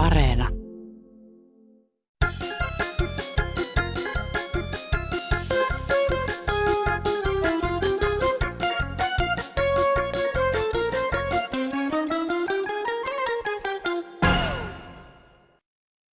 Areena. 0.00 0.48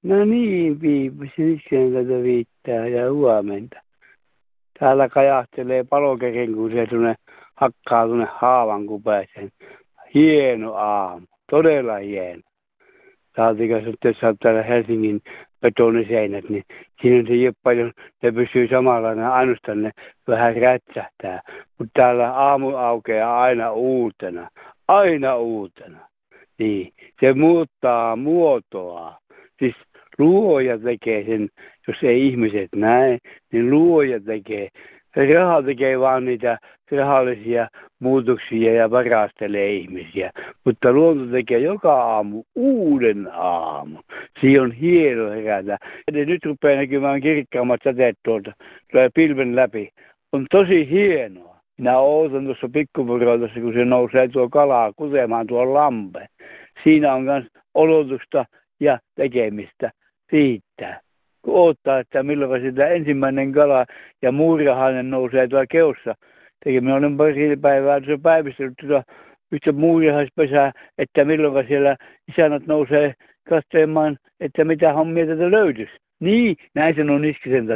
No 0.03 0.25
niin, 0.25 0.79
siniksen 1.37 1.93
tätä 1.93 2.23
viittää 2.23 2.87
ja 2.87 3.13
huomenta. 3.13 3.83
Täällä 4.79 5.09
kajahtelee 5.09 5.85
palokeken, 5.85 6.55
kun 6.55 6.71
se 6.71 6.87
tuonne 6.87 7.15
hakkaa 7.55 8.07
tuonne 8.07 8.27
haavan 8.31 8.87
kupeeseen. 8.87 9.51
Hieno 10.15 10.75
aamu, 10.75 11.27
todella 11.51 11.97
hieno. 11.97 12.46
Saatiko 13.37 13.81
sitten, 13.81 14.15
jos 14.23 14.37
täällä 14.41 14.63
Helsingin 14.63 15.21
betoniseinät, 15.61 16.49
niin 16.49 16.65
siinä 17.03 17.31
ei 17.31 17.47
ole 17.47 17.55
paljon, 17.63 17.93
ne 18.23 18.33
pysyy 18.33 18.69
samalla, 18.69 19.15
ne 19.15 19.29
ainoastaan 19.29 19.83
ne 19.83 19.91
vähän 20.29 20.57
rätsähtää. 20.57 21.43
Mutta 21.79 21.91
täällä 21.95 22.33
aamu 22.33 22.77
aukeaa 22.77 23.43
aina 23.43 23.73
uutena, 23.73 24.51
aina 24.89 25.37
uutena. 25.37 26.09
Niin, 26.59 26.93
se 27.21 27.35
muuttaa 27.35 28.17
muotoa. 28.17 29.19
Siis 29.59 29.75
luoja 30.19 30.79
tekee 30.79 31.25
sen, 31.25 31.49
jos 31.89 31.97
ei 32.03 32.27
ihmiset 32.27 32.69
näe, 32.75 33.19
niin 33.53 33.71
luoja 33.71 34.21
tekee. 34.21 34.69
Raha 35.17 35.63
tekee 35.63 36.01
vaan 36.01 36.25
niitä 36.25 36.59
rahallisia 36.91 37.69
muutoksia 37.99 38.75
ja 38.75 38.91
varastelee 38.91 39.73
ihmisiä. 39.73 40.31
Mutta 40.65 40.93
luonto 40.93 41.27
tekee 41.27 41.59
joka 41.59 42.03
aamu 42.03 42.45
uuden 42.55 43.29
aamun. 43.33 44.03
Siinä 44.41 44.63
on 44.63 44.73
hieno 44.73 45.31
herätä. 45.31 45.79
Ja 46.13 46.27
nyt 46.27 46.45
rupeaa 46.45 46.77
näkymään 46.77 47.21
kirkkaammat 47.21 47.81
säteet 47.85 48.19
tuolta. 48.23 48.53
Tulee 48.93 49.11
pilven 49.15 49.57
läpi. 49.57 49.89
On 50.33 50.47
tosi 50.51 50.91
hienoa. 50.91 51.57
Minä 51.79 51.99
ootan 51.99 52.45
tuossa 52.45 52.69
pikkupuroltassa, 52.69 53.61
kun 53.61 53.73
se 53.73 53.85
nousee 53.85 54.29
tuo 54.29 54.49
kalaa 54.49 54.93
kutemaan 54.97 55.47
tuo 55.47 55.75
lampe. 55.75 56.27
Siinä 56.85 57.15
on 57.15 57.23
myös 57.23 57.45
olotusta 57.75 58.45
ja 58.81 58.99
tekemistä 59.15 59.91
siitä. 60.31 61.06
Odottaa, 61.47 61.99
että 61.99 62.23
milloin 62.23 62.63
sitä 62.63 62.89
ensimmäinen 62.89 63.53
kala 63.53 63.87
ja 64.23 64.33
muurahainen 64.33 65.11
nousee 65.11 65.49
tuolla 65.49 65.67
keossa. 65.67 66.15
Tekin 66.65 66.85
minä 66.85 66.97
olen 66.97 67.17
pari 67.17 67.57
päivää 67.57 68.01
tuossa 68.01 68.19
päivystellyt 68.23 68.75
tuota 68.81 69.03
yhtä 69.53 69.73
muurahaispesää, 69.73 70.73
että 70.99 71.25
milloin 71.25 71.69
siellä 71.69 71.97
isännät 72.29 72.67
nousee 72.67 73.15
katsomaan, 73.49 74.19
että 74.41 74.65
mitä 74.65 74.93
hommia 74.93 75.27
tätä 75.27 75.51
löytyisi. 75.51 75.97
Niin, 76.21 76.57
näin 76.75 76.97
sanoi 76.97 77.21
Niskisen 77.21 77.67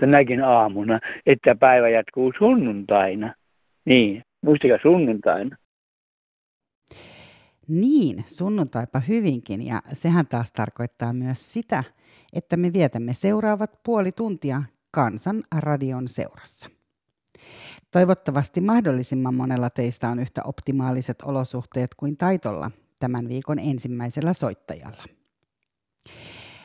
tänäkin 0.00 0.44
aamuna, 0.44 0.98
että 1.26 1.54
päivä 1.54 1.88
jatkuu 1.88 2.32
sunnuntaina. 2.38 3.34
Niin, 3.84 4.22
muistakaa 4.42 4.78
sunnuntaina. 4.82 5.56
Niin, 7.68 8.24
sunnuntaipa 8.26 9.00
hyvinkin 9.08 9.66
ja 9.66 9.82
sehän 9.92 10.26
taas 10.26 10.52
tarkoittaa 10.52 11.12
myös 11.12 11.52
sitä, 11.52 11.84
että 12.32 12.56
me 12.56 12.72
vietämme 12.72 13.14
seuraavat 13.14 13.82
puoli 13.82 14.12
tuntia 14.12 14.62
Kansan 14.90 15.44
radion 15.58 16.08
seurassa. 16.08 16.70
Toivottavasti 17.90 18.60
mahdollisimman 18.60 19.34
monella 19.34 19.70
teistä 19.70 20.08
on 20.08 20.18
yhtä 20.18 20.42
optimaaliset 20.44 21.22
olosuhteet 21.22 21.94
kuin 21.94 22.16
Taitolla 22.16 22.70
tämän 23.00 23.28
viikon 23.28 23.58
ensimmäisellä 23.58 24.32
soittajalla. 24.32 25.04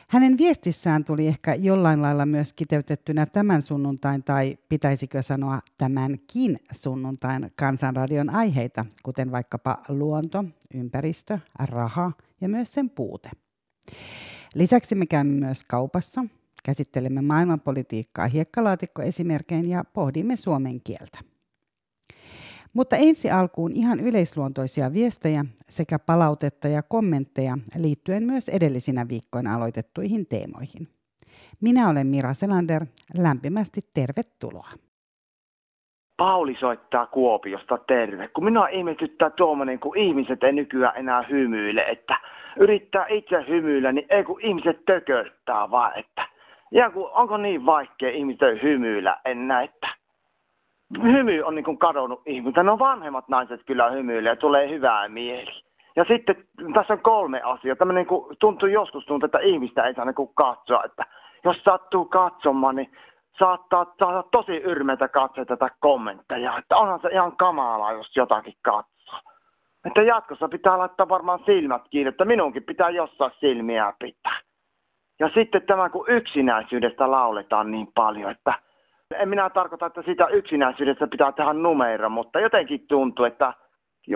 Hänen 0.08 0.38
viestissään 0.38 1.04
tuli 1.04 1.26
ehkä 1.26 1.54
jollain 1.54 2.02
lailla 2.02 2.26
myös 2.26 2.52
kiteytettynä 2.52 3.26
tämän 3.26 3.62
sunnuntain 3.62 4.24
tai 4.24 4.56
pitäisikö 4.68 5.22
sanoa 5.22 5.60
tämänkin 5.78 6.58
sunnuntain 6.72 7.52
kansanradion 7.56 8.30
aiheita, 8.30 8.86
kuten 9.02 9.32
vaikkapa 9.32 9.82
luonto, 9.88 10.44
ympäristö, 10.74 11.38
raha 11.58 12.12
ja 12.40 12.48
myös 12.48 12.72
sen 12.72 12.90
puute. 12.90 13.30
Lisäksi 14.56 14.94
me 14.94 15.06
käymme 15.06 15.46
myös 15.46 15.62
kaupassa, 15.62 16.24
käsittelemme 16.64 17.22
maailmanpolitiikkaa 17.22 18.26
hiekkalaatikkoesimerkein 18.26 19.68
ja 19.68 19.84
pohdimme 19.84 20.36
suomen 20.36 20.80
kieltä. 20.80 21.18
Mutta 22.72 22.96
ensi 22.96 23.30
alkuun 23.30 23.72
ihan 23.72 24.00
yleisluontoisia 24.00 24.92
viestejä 24.92 25.44
sekä 25.68 25.98
palautetta 25.98 26.68
ja 26.68 26.82
kommentteja 26.82 27.58
liittyen 27.76 28.22
myös 28.22 28.48
edellisinä 28.48 29.08
viikkoina 29.08 29.54
aloitettuihin 29.54 30.26
teemoihin. 30.26 30.88
Minä 31.60 31.88
olen 31.88 32.06
Mira 32.06 32.34
Selander, 32.34 32.86
lämpimästi 33.14 33.80
tervetuloa. 33.94 34.70
Pauli 36.16 36.54
soittaa 36.54 37.06
Kuopiosta 37.06 37.78
terve. 37.78 38.28
Kun 38.28 38.44
minua 38.44 38.68
ihmetyttää 38.68 39.30
tuommoinen, 39.30 39.78
kun 39.78 39.96
ihmiset 39.96 40.44
ei 40.44 40.52
nykyään 40.52 40.96
enää 40.96 41.22
hymyile, 41.22 41.84
että 41.88 42.16
yrittää 42.56 43.06
itse 43.08 43.44
hymyillä, 43.48 43.92
niin 43.92 44.06
ei 44.10 44.24
kun 44.24 44.40
ihmiset 44.40 44.84
tököttää 44.84 45.70
vaan, 45.70 45.92
että 45.96 46.22
ja 46.70 46.90
kun, 46.90 47.10
onko 47.12 47.36
niin 47.36 47.66
vaikea 47.66 48.10
ihmisten 48.10 48.62
hymyillä 48.62 49.16
enää, 49.24 49.62
että 49.62 49.88
hymy 51.02 51.42
on 51.42 51.54
niin 51.54 51.64
kuin 51.64 51.78
kadonnut 51.78 52.22
ihmiltä. 52.26 52.62
No 52.62 52.78
vanhemmat 52.78 53.28
naiset 53.28 53.64
kyllä 53.66 53.90
hymyilee 53.90 54.30
ja 54.30 54.36
tulee 54.36 54.68
hyvää 54.68 55.08
mieli. 55.08 55.62
Ja 55.96 56.04
sitten 56.04 56.48
tässä 56.74 56.94
on 56.94 57.00
kolme 57.00 57.40
asiaa. 57.44 57.76
Tämmöinen 57.76 58.00
niin 58.00 58.08
kuin, 58.08 58.36
tuntuu 58.38 58.68
joskus 58.68 59.06
tuntuu, 59.06 59.26
että 59.26 59.38
ihmistä 59.38 59.82
ei 59.82 59.94
saa 59.94 60.04
niin 60.04 60.34
katsoa. 60.34 60.82
Että 60.84 61.02
jos 61.44 61.62
sattuu 61.64 62.04
katsomaan, 62.04 62.76
niin 62.76 62.92
saattaa 63.38 63.94
saada 63.98 64.22
tosi 64.22 64.56
yrmeitä 64.56 65.08
katsoa 65.08 65.44
tätä 65.44 65.70
kommentteja. 65.80 66.58
Että 66.58 66.76
onhan 66.76 67.00
se 67.00 67.08
ihan 67.08 67.36
kamalaa, 67.36 67.92
jos 67.92 68.16
jotakin 68.16 68.54
katsoo. 68.62 69.20
Että 69.84 70.02
jatkossa 70.02 70.48
pitää 70.48 70.78
laittaa 70.78 71.08
varmaan 71.08 71.40
silmät 71.46 71.82
kiinni, 71.90 72.08
että 72.08 72.24
minunkin 72.24 72.64
pitää 72.64 72.90
jossain 72.90 73.32
silmiä 73.40 73.92
pitää. 73.98 74.38
Ja 75.20 75.28
sitten 75.28 75.62
tämä, 75.62 75.88
kun 75.88 76.04
yksinäisyydestä 76.08 77.10
lauletaan 77.10 77.70
niin 77.70 77.92
paljon, 77.94 78.30
että 78.30 78.54
en 79.14 79.28
minä 79.28 79.50
tarkoita, 79.50 79.86
että 79.86 80.02
sitä 80.02 80.26
yksinäisyydestä 80.26 81.06
pitää 81.06 81.32
tehdä 81.32 81.52
numero, 81.52 82.10
mutta 82.10 82.40
jotenkin 82.40 82.86
tuntuu, 82.86 83.24
että 83.24 83.54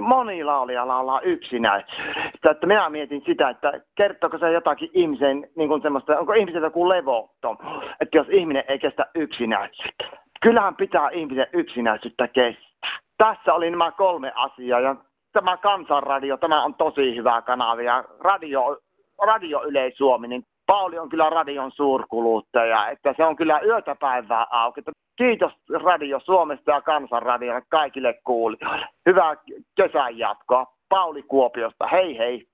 moni 0.00 0.44
laulija 0.44 0.88
laulaa 0.88 1.20
yksinäisyydestä. 1.20 2.50
Että 2.50 2.66
minä 2.66 2.90
mietin 2.90 3.22
sitä, 3.26 3.48
että 3.48 3.80
kertooko 3.94 4.38
se 4.38 4.52
jotakin 4.52 4.90
ihmisen, 4.92 5.50
niin 5.56 5.68
kuin 5.68 5.82
semmoista, 5.82 6.18
onko 6.18 6.32
ihmiseltä 6.32 6.66
joku 6.66 6.88
levottom, 6.88 7.58
että 8.00 8.16
jos 8.18 8.26
ihminen 8.30 8.64
ei 8.68 8.78
kestä 8.78 9.06
yksinäisyyttä. 9.14 10.04
Kyllähän 10.40 10.76
pitää 10.76 11.10
ihmisen 11.10 11.46
yksinäisyyttä 11.52 12.28
kestää. 12.28 12.98
Tässä 13.18 13.54
oli 13.54 13.70
nämä 13.70 13.90
kolme 13.90 14.32
asiaa 14.34 14.80
ja 14.80 14.96
tämä 15.32 15.56
kansanradio, 15.56 16.36
tämä 16.36 16.64
on 16.64 16.74
tosi 16.74 17.16
hyvä 17.16 17.42
kanava 17.42 17.82
ja 17.82 18.04
radio, 18.20 18.78
radio 19.26 19.62
Yle 19.62 19.92
Suomi, 19.94 20.28
niin 20.28 20.46
Pauli 20.70 20.98
on 20.98 21.08
kyllä 21.08 21.30
radion 21.30 21.70
suurkuluttaja, 21.70 22.88
että 22.88 23.14
se 23.16 23.24
on 23.24 23.36
kyllä 23.36 23.60
yötä 23.60 23.96
päivää 24.00 24.46
auki. 24.50 24.80
Kiitos 25.16 25.52
Radio 25.82 26.20
Suomesta 26.20 26.70
ja 26.70 26.80
Kansanradiolle 26.80 27.62
kaikille 27.68 28.20
kuulijoille. 28.24 28.86
Hyvää 29.06 29.34
kesän 29.74 30.18
jatkoa. 30.18 30.66
Pauli 30.88 31.22
Kuopiosta, 31.22 31.86
hei 31.86 32.18
hei. 32.18 32.48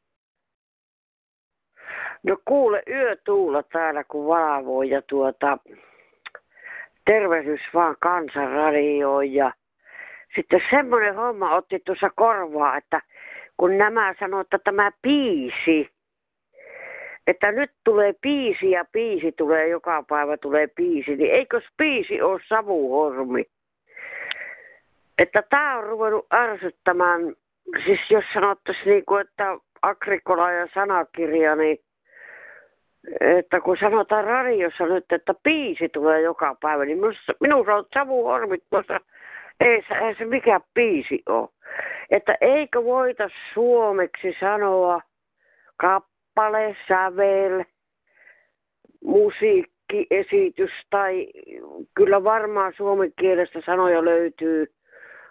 No 2.23 2.37
kuule, 2.45 2.83
yötuulla 2.91 3.63
täällä 3.63 4.05
kun 4.05 4.27
valvoo 4.27 4.83
ja 4.83 5.03
tuota, 5.03 5.59
tervehdys 7.05 7.61
vaan 7.75 7.97
Kansanradioon 8.01 9.33
ja 9.33 9.53
sitten 10.35 10.61
semmoinen 10.71 11.17
homma 11.17 11.55
otti 11.55 11.79
tuossa 11.79 12.11
korvaa, 12.11 12.77
että 12.77 13.01
kun 13.57 13.79
nämä 13.79 14.15
sanoivat, 14.21 14.47
että 14.47 14.59
tämä 14.59 14.91
piisi, 15.03 15.96
että 17.27 17.53
nyt 17.53 17.73
tulee 17.85 18.15
piisi 18.21 18.71
ja 18.71 18.85
piisi 18.93 19.33
tulee, 19.33 19.69
joka 19.69 20.03
päivä 20.03 20.37
tulee 20.37 20.67
piisi, 20.67 21.17
niin 21.17 21.33
eikö 21.33 21.61
piisi 21.77 22.23
ole 22.23 22.41
savuhormi? 22.49 23.45
Että 25.19 25.43
tämä 25.43 25.79
on 25.79 25.85
ruvennut 25.85 26.27
ärsyttämään, 26.35 27.37
siis 27.85 28.11
jos 28.11 28.25
sanottaisiin 28.35 28.87
niin 28.87 29.05
kuin, 29.05 29.21
että 29.21 29.59
Agrikola 29.83 30.53
ja 30.53 30.67
sanakirja, 30.75 31.57
niin 31.57 31.79
että 33.21 33.61
kun 33.61 33.77
sanotaan 33.77 34.25
radiossa 34.25 34.87
nyt, 34.87 35.13
että 35.13 35.35
piisi 35.43 35.89
tulee 35.89 36.21
joka 36.21 36.57
päivä, 36.63 36.85
niin 36.85 36.99
minusta, 36.99 37.33
minusta 37.41 37.75
on 37.75 37.85
savuhormit 37.95 38.65
tuossa, 38.71 39.01
ei, 39.61 39.85
ei 40.01 40.15
se 40.15 40.25
mikä 40.25 40.61
piisi 40.75 41.23
ole. 41.27 41.49
Että 42.11 42.37
eikö 42.41 42.85
voita 42.85 43.29
suomeksi 43.55 44.37
sanoa 44.41 45.01
kappale, 45.77 46.16
kappale, 46.37 46.77
sävel, 46.89 47.65
musiikkiesitys 49.05 50.71
tai 50.91 51.27
kyllä 51.95 52.25
varmaan 52.25 52.73
suomen 52.77 53.13
kielestä 53.17 53.61
sanoja 53.61 54.05
löytyy. 54.05 54.75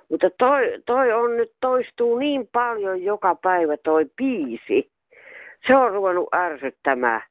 Mutta 0.09 0.29
toi, 0.29 0.81
toi 0.85 1.11
on 1.11 1.37
nyt 1.37 1.53
toistuu 1.61 2.17
niin 2.17 2.47
paljon 2.47 3.03
joka 3.03 3.35
päivä 3.35 3.77
toi 3.77 4.05
biisi. 4.17 4.91
Se 5.67 5.75
on 5.75 5.91
ruvennut 5.91 6.33
ärsyttämään. 6.35 7.21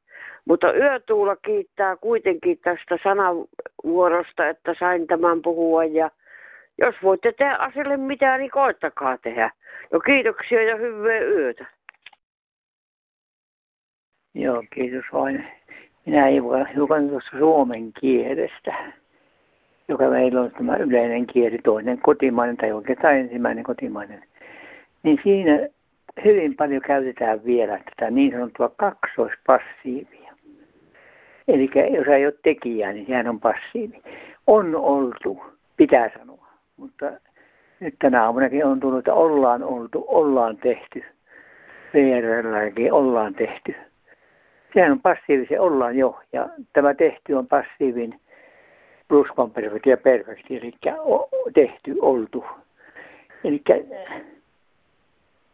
Mutta 0.45 0.75
Yötuula 0.75 1.37
kiittää 1.37 1.97
kuitenkin 1.97 2.59
tästä 2.59 2.99
sanavuorosta, 3.03 4.49
että 4.49 4.75
sain 4.79 5.07
tämän 5.07 5.43
puhua. 5.43 5.85
Ja 5.85 6.11
jos 6.79 6.95
voitte 7.03 7.33
tehdä 7.33 7.57
asialle 7.59 7.97
mitään, 7.97 8.41
niin 8.41 8.51
koittakaa 8.51 9.19
tehdä. 9.19 9.51
No 9.93 10.01
kiitoksia 10.01 10.63
ja 10.63 10.77
hyvää 10.77 11.19
yötä. 11.19 11.67
Joo, 14.35 14.63
kiitos 14.71 15.05
vain. 15.13 15.45
Minä 16.07 16.25
hiukan 16.75 17.09
tuosta 17.09 17.39
suomen 17.39 17.93
kielestä, 17.93 18.75
joka 19.89 20.09
meillä 20.09 20.41
on 20.41 20.51
tämä 20.51 20.77
yleinen 20.77 21.27
kieli, 21.27 21.59
toinen 21.59 21.99
kotimainen 21.99 22.57
tai 22.57 22.73
oikeastaan 22.73 23.17
ensimmäinen 23.17 23.65
kotimainen. 23.65 24.23
Niin 25.03 25.21
siinä 25.23 25.69
hyvin 26.25 26.57
paljon 26.57 26.83
käytetään 26.83 27.45
vielä 27.45 27.79
tätä 27.79 28.11
niin 28.11 28.33
sanottua 28.33 28.69
kaksoispassiivia. 28.69 30.35
Eli 31.49 31.71
jos 31.91 32.09
ei 32.09 32.27
ole 32.27 32.35
tekijää, 32.43 32.93
niin 32.93 33.07
sehän 33.07 33.29
on 33.29 33.41
passiivi. 33.41 34.03
On 34.47 34.77
oltu, 34.77 35.43
pitää 35.77 36.11
sanoa. 36.19 36.47
Mutta 36.77 37.13
nyt 37.81 37.95
tänä 37.99 38.25
aamunakin 38.25 38.67
on 38.67 38.81
tullut, 38.81 38.99
että 38.99 39.15
ollaan 39.15 39.63
oltu, 39.63 40.05
ollaan 40.09 40.57
tehty. 40.57 41.05
VRLläkin 41.95 42.93
ollaan 42.93 43.35
tehty. 43.35 43.75
Sehän 44.75 44.93
on 44.93 45.01
passiivisen 45.01 45.61
ollaan 45.61 45.99
jo. 45.99 46.21
Ja 46.33 46.49
tämä 46.73 46.95
tehty 46.95 47.33
on 47.33 47.47
passiivin 47.47 48.21
pluskonperfekti 49.09 49.91
ja 49.91 49.97
perfekti, 49.97 50.57
eli 50.57 50.73
tehty, 51.55 51.97
oltu. 52.01 52.45
Eli 53.45 53.63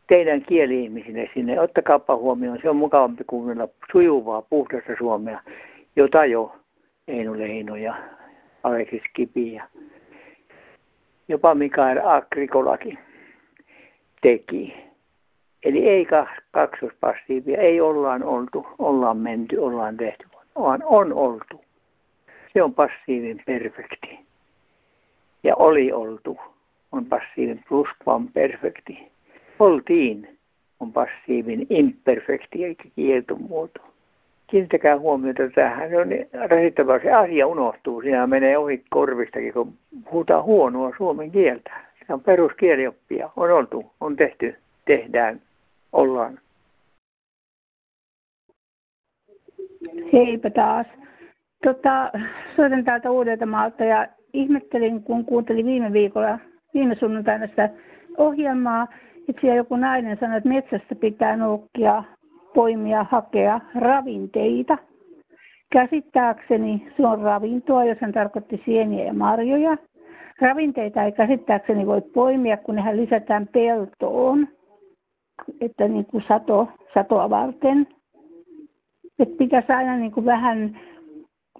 teidän 0.06 0.42
kieli-ihmisille 0.42 1.30
sinne, 1.34 1.60
ottakaapa 1.60 2.16
huomioon, 2.16 2.58
se 2.62 2.70
on 2.70 2.76
mukavampi 2.76 3.24
kuunnella 3.26 3.68
sujuvaa, 3.92 4.42
puhdasta 4.42 4.96
suomea, 4.98 5.40
jota 5.96 6.24
jo 6.24 6.56
Eino 7.08 7.38
Leino 7.38 7.76
ja 7.76 7.94
Aleksis 8.62 9.02
Kipi 9.12 9.52
ja 9.52 9.64
jopa 11.28 11.54
Mikael 11.54 12.00
Agrikolakin 12.04 12.98
teki. 14.20 14.89
Eli 15.64 15.88
ei 15.88 16.06
kaksospassiivia, 16.50 17.58
ei 17.58 17.80
ollaan 17.80 18.24
oltu, 18.24 18.66
ollaan 18.78 19.16
menty, 19.16 19.56
ollaan 19.56 19.96
tehty, 19.96 20.26
vaan 20.58 20.82
on 20.84 21.12
oltu. 21.12 21.64
Se 22.52 22.62
on 22.62 22.74
passiivin 22.74 23.42
perfekti. 23.46 24.20
Ja 25.42 25.56
oli 25.56 25.92
oltu 25.92 26.38
on 26.92 27.06
passiivin 27.06 27.64
perfekti. 28.32 29.12
Oltiin 29.58 30.38
on 30.80 30.92
passiivin 30.92 31.66
imperfekti 31.70 32.64
eikä 32.64 32.84
kieltomuoto. 32.96 33.80
Kiinnittäkää 34.46 34.98
huomiota 34.98 35.42
tähän. 35.54 35.90
Se 35.90 35.96
on 35.96 36.08
niin 36.08 36.28
rasittavaa. 36.50 36.98
Se 36.98 37.12
asia 37.12 37.46
unohtuu. 37.46 38.02
Siinä 38.02 38.26
menee 38.26 38.58
ohi 38.58 38.84
korvistakin, 38.90 39.52
kun 39.52 39.74
puhutaan 40.04 40.44
huonoa 40.44 40.92
suomen 40.96 41.30
kieltä. 41.30 41.70
Se 42.06 42.12
on 42.12 42.20
peruskielioppia. 42.20 43.30
On 43.36 43.50
oltu, 43.50 43.92
on 44.00 44.16
tehty, 44.16 44.56
tehdään, 44.84 45.42
ollaan. 45.92 46.38
Heipä 50.12 50.50
taas. 50.50 50.86
Tota, 51.62 52.10
soitan 52.56 52.84
täältä 52.84 53.10
Uudeltamaalta 53.10 53.84
ja 53.84 54.06
ihmettelin, 54.32 55.02
kun 55.02 55.24
kuuntelin 55.24 55.66
viime 55.66 55.92
viikolla, 55.92 56.38
viime 56.74 56.94
sunnuntaina 56.94 57.46
sitä 57.46 57.70
ohjelmaa, 58.18 58.86
että 59.28 59.40
siellä 59.40 59.56
joku 59.56 59.76
nainen 59.76 60.18
sanoi, 60.20 60.36
että 60.36 60.48
metsästä 60.48 60.94
pitää 60.94 61.36
noukkia, 61.36 62.04
poimia, 62.54 63.06
hakea 63.10 63.60
ravinteita. 63.74 64.78
Käsittääkseni 65.72 66.92
se 66.96 67.06
on 67.06 67.20
ravintoa, 67.20 67.84
jos 67.84 67.98
hän 68.00 68.12
tarkoitti 68.12 68.62
sieniä 68.64 69.04
ja 69.04 69.14
marjoja. 69.14 69.76
Ravinteita 70.40 71.02
ei 71.02 71.12
käsittääkseni 71.12 71.86
voi 71.86 72.00
poimia, 72.00 72.56
kun 72.56 72.74
nehän 72.74 72.96
lisätään 72.96 73.48
peltoon, 73.48 74.48
että 75.60 75.88
niin 75.88 76.06
kuin 76.06 76.24
sato, 76.28 76.68
satoa 76.94 77.30
varten. 77.30 77.86
Että 79.18 79.36
pitäisi 79.38 79.72
aina 79.72 79.96
niin 79.96 80.12
kuin 80.12 80.26
vähän 80.26 80.80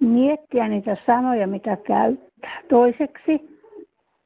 miettiä 0.01 0.67
niitä 0.67 0.97
sanoja, 1.05 1.47
mitä 1.47 1.77
käyttää. 1.77 2.61
Toiseksi, 2.69 3.59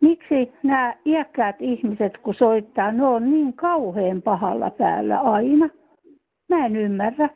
miksi 0.01 0.53
nämä 0.63 0.93
iäkkäät 1.05 1.55
ihmiset, 1.59 2.17
kun 2.17 2.33
soittaa, 2.33 2.91
ne 2.91 3.05
on 3.05 3.31
niin 3.31 3.53
kauhean 3.53 4.21
pahalla 4.21 4.69
päällä 4.69 5.19
aina? 5.19 5.69
Mä 6.49 6.65
en 6.65 6.75
ymmärrä. 6.75 7.29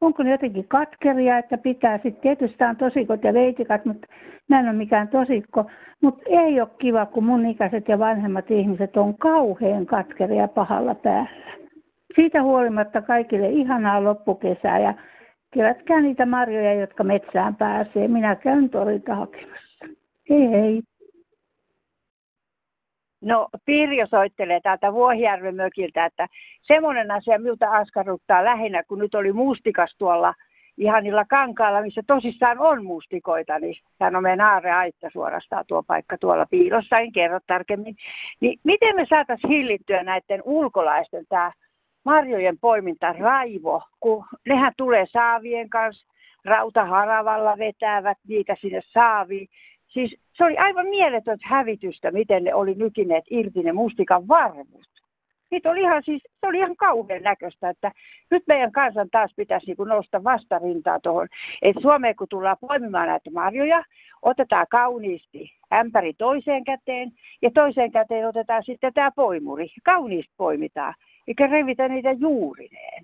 Onko 0.00 0.22
ne 0.22 0.30
jotenkin 0.30 0.68
katkeria, 0.68 1.38
että 1.38 1.58
pitää 1.58 1.96
sitten, 2.02 2.22
tietysti 2.22 2.64
on 2.64 2.76
tosikot 2.76 3.24
ja 3.24 3.34
veitikat, 3.34 3.84
mutta 3.84 4.08
mä 4.48 4.60
en 4.60 4.66
ole 4.66 4.76
mikään 4.76 5.08
tosikko. 5.08 5.64
Mutta 6.02 6.22
ei 6.26 6.60
ole 6.60 6.68
kiva, 6.78 7.06
kun 7.06 7.24
mun 7.24 7.46
ikäiset 7.46 7.88
ja 7.88 7.98
vanhemmat 7.98 8.50
ihmiset 8.50 8.96
on 8.96 9.18
kauhean 9.18 9.86
katkeria 9.86 10.48
pahalla 10.48 10.94
päällä. 10.94 11.65
Siitä 12.14 12.42
huolimatta 12.42 13.02
kaikille 13.02 13.48
ihanaa 13.48 14.04
loppukesää 14.04 14.78
ja 14.78 14.94
kerätkää 15.54 16.00
niitä 16.00 16.26
marjoja, 16.26 16.74
jotka 16.74 17.04
metsään 17.04 17.56
pääsee. 17.56 18.08
Minä 18.08 18.36
käyn 18.36 18.70
torilta 18.70 19.14
hakemassa. 19.14 19.86
Hei 20.30 20.50
hei. 20.50 20.82
No 23.20 23.48
Pirjo 23.64 24.06
soittelee 24.06 24.60
täältä 24.60 24.92
Vuohijärven 24.92 25.54
mökiltä, 25.54 26.04
että 26.04 26.26
semmoinen 26.62 27.10
asia 27.10 27.38
miltä 27.38 27.70
askarruttaa 27.70 28.44
lähinnä, 28.44 28.82
kun 28.82 28.98
nyt 28.98 29.14
oli 29.14 29.32
mustikas 29.32 29.94
tuolla 29.98 30.34
ihanilla 30.76 31.24
kankaalla, 31.24 31.82
missä 31.82 32.02
tosissaan 32.06 32.58
on 32.60 32.84
mustikoita, 32.84 33.58
niin 33.58 33.74
hän 34.00 34.16
on 34.16 34.22
meidän 34.22 34.40
aareaitta 34.40 35.10
suorastaan 35.12 35.64
tuo 35.68 35.82
paikka 35.82 36.18
tuolla 36.18 36.46
piilossa, 36.46 36.98
en 36.98 37.12
kerro 37.12 37.38
tarkemmin. 37.46 37.96
Niin 38.40 38.60
miten 38.64 38.96
me 38.96 39.06
saataisiin 39.08 39.50
hillittyä 39.50 40.02
näiden 40.02 40.42
ulkolaisten 40.44 41.24
tämä 41.28 41.52
marjojen 42.06 42.58
poiminta 42.58 43.12
raivo, 43.12 43.82
kun 44.00 44.24
nehän 44.48 44.72
tulee 44.76 45.06
saavien 45.12 45.70
kanssa, 45.70 46.06
rautaharavalla 46.44 47.58
vetävät 47.58 48.18
niitä 48.28 48.56
sinne 48.60 48.80
saaviin. 48.84 49.48
Siis 49.88 50.16
se 50.32 50.44
oli 50.44 50.56
aivan 50.56 50.86
mieletön 50.86 51.38
hävitystä, 51.42 52.10
miten 52.10 52.44
ne 52.44 52.54
oli 52.54 52.74
nykineet 52.74 53.24
irti 53.30 53.62
ne 53.62 53.72
mustikan 53.72 54.28
varvut. 54.28 54.95
Niitä 55.50 55.70
oli 55.70 55.80
ihan, 55.80 56.02
siis, 56.02 56.22
se 56.22 56.46
oli 56.46 56.58
ihan 56.58 56.76
kauhean 56.76 57.22
näköistä, 57.22 57.68
että 57.68 57.92
nyt 58.30 58.42
meidän 58.46 58.72
kansan 58.72 59.10
taas 59.10 59.34
pitäisi 59.36 59.66
niin 59.66 59.88
nousta 59.88 60.24
vastarintaa 60.24 61.00
tuohon. 61.00 61.28
Että 61.62 61.80
Suomeen 61.80 62.16
kun 62.16 62.28
tullaan 62.28 62.56
poimimaan 62.60 63.08
näitä 63.08 63.30
marjoja, 63.30 63.82
otetaan 64.22 64.66
kauniisti 64.70 65.54
ämpäri 65.74 66.14
toiseen 66.14 66.64
käteen 66.64 67.12
ja 67.42 67.50
toiseen 67.50 67.90
käteen 67.90 68.28
otetaan 68.28 68.62
sitten 68.62 68.94
tämä 68.94 69.10
poimuri. 69.10 69.66
Kauniisti 69.84 70.34
poimitaan, 70.36 70.94
eikä 71.28 71.46
revitä 71.46 71.88
niitä 71.88 72.12
juurineen. 72.12 73.02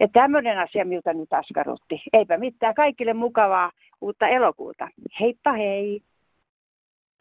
Ja 0.00 0.08
tämmöinen 0.08 0.58
asia, 0.58 0.84
miltä 0.84 1.14
nyt 1.14 1.32
askarrutti. 1.32 2.02
Eipä 2.12 2.38
mitään, 2.38 2.74
kaikille 2.74 3.14
mukavaa 3.14 3.70
uutta 4.00 4.28
elokuuta. 4.28 4.88
Heippa 5.20 5.52
hei! 5.52 6.02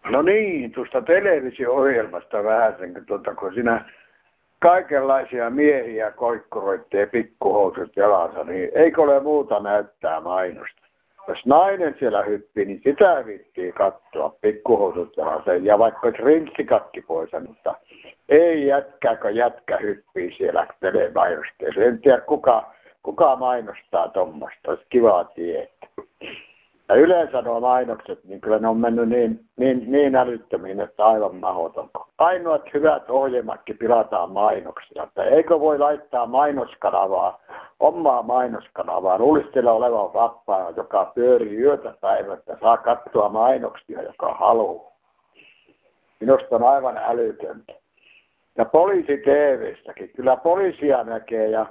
No 0.09 0.21
niin, 0.21 0.71
tuosta 0.71 1.01
televisio-ohjelmasta 1.01 2.43
vähän 2.43 2.75
sen, 2.79 3.05
tuota, 3.05 3.35
kun 3.35 3.53
sinä 3.53 3.85
kaikenlaisia 4.59 5.49
miehiä 5.49 6.11
koikkoroitte 6.11 6.99
ja 6.99 7.07
pikkuhousut 7.07 7.95
jalassa, 7.95 8.43
niin 8.43 8.69
eikö 8.73 9.01
ole 9.01 9.19
muuta 9.19 9.59
näyttää 9.59 10.21
mainosta? 10.21 10.81
Jos 11.27 11.45
nainen 11.45 11.95
siellä 11.99 12.23
hyppii, 12.23 12.65
niin 12.65 12.81
sitä 12.83 13.23
vittii 13.25 13.71
katsoa 13.71 14.35
pikkuhousut 14.41 15.17
jalassa 15.17 15.53
ja 15.53 15.79
vaikka 15.79 16.07
olisi 16.07 16.23
rinssikakki 16.23 17.01
pois, 17.01 17.29
mutta 17.47 17.75
ei 18.29 18.67
jätkääkö 18.67 19.29
jätkä 19.29 19.77
hyppii 19.77 20.31
siellä 20.31 20.67
telemainosteessa. 20.79 21.81
En 21.81 22.01
tiedä 22.01 22.21
kuka, 22.21 22.73
kuka 23.03 23.35
mainostaa 23.35 24.07
tuommoista, 24.07 24.71
olisi 24.71 24.85
kiva 24.89 25.23
tietää. 25.23 25.89
Ja 26.89 26.95
yleensä 26.95 27.41
nuo 27.41 27.59
mainokset, 27.59 28.23
niin 28.23 28.41
kyllä 28.41 28.59
ne 28.59 28.67
on 28.67 28.77
mennyt 28.77 29.09
niin, 29.09 29.45
niin, 29.57 29.91
niin 29.91 30.15
älyttömiin, 30.15 30.79
että 30.79 31.05
aivan 31.05 31.35
mahdoton. 31.35 31.89
Ainoat 32.17 32.73
hyvät 32.73 33.09
ohjelmatkin 33.09 33.77
pilataan 33.77 34.31
mainoksia. 34.31 35.03
Että 35.03 35.23
eikö 35.23 35.59
voi 35.59 35.79
laittaa 35.79 36.25
mainoskanavaa, 36.25 37.41
omaa 37.79 38.21
mainoskanavaa, 38.21 39.19
luulisi 39.19 39.59
olevan 39.59 40.13
vapaa, 40.13 40.71
joka 40.75 41.11
pyörii 41.15 41.61
yötä 41.61 41.93
päivästä, 42.01 42.57
saa 42.61 42.77
katsoa 42.77 43.29
mainoksia, 43.29 44.01
joka 44.01 44.33
haluaa. 44.33 44.91
Minusta 46.19 46.55
on 46.55 46.63
aivan 46.63 46.97
älytöntä. 46.97 47.73
Ja 48.57 48.65
poliisi 48.65 49.17
TV-stäkin. 49.17 50.09
Kyllä 50.09 50.37
poliisia 50.37 51.03
näkee 51.03 51.49
ja 51.49 51.65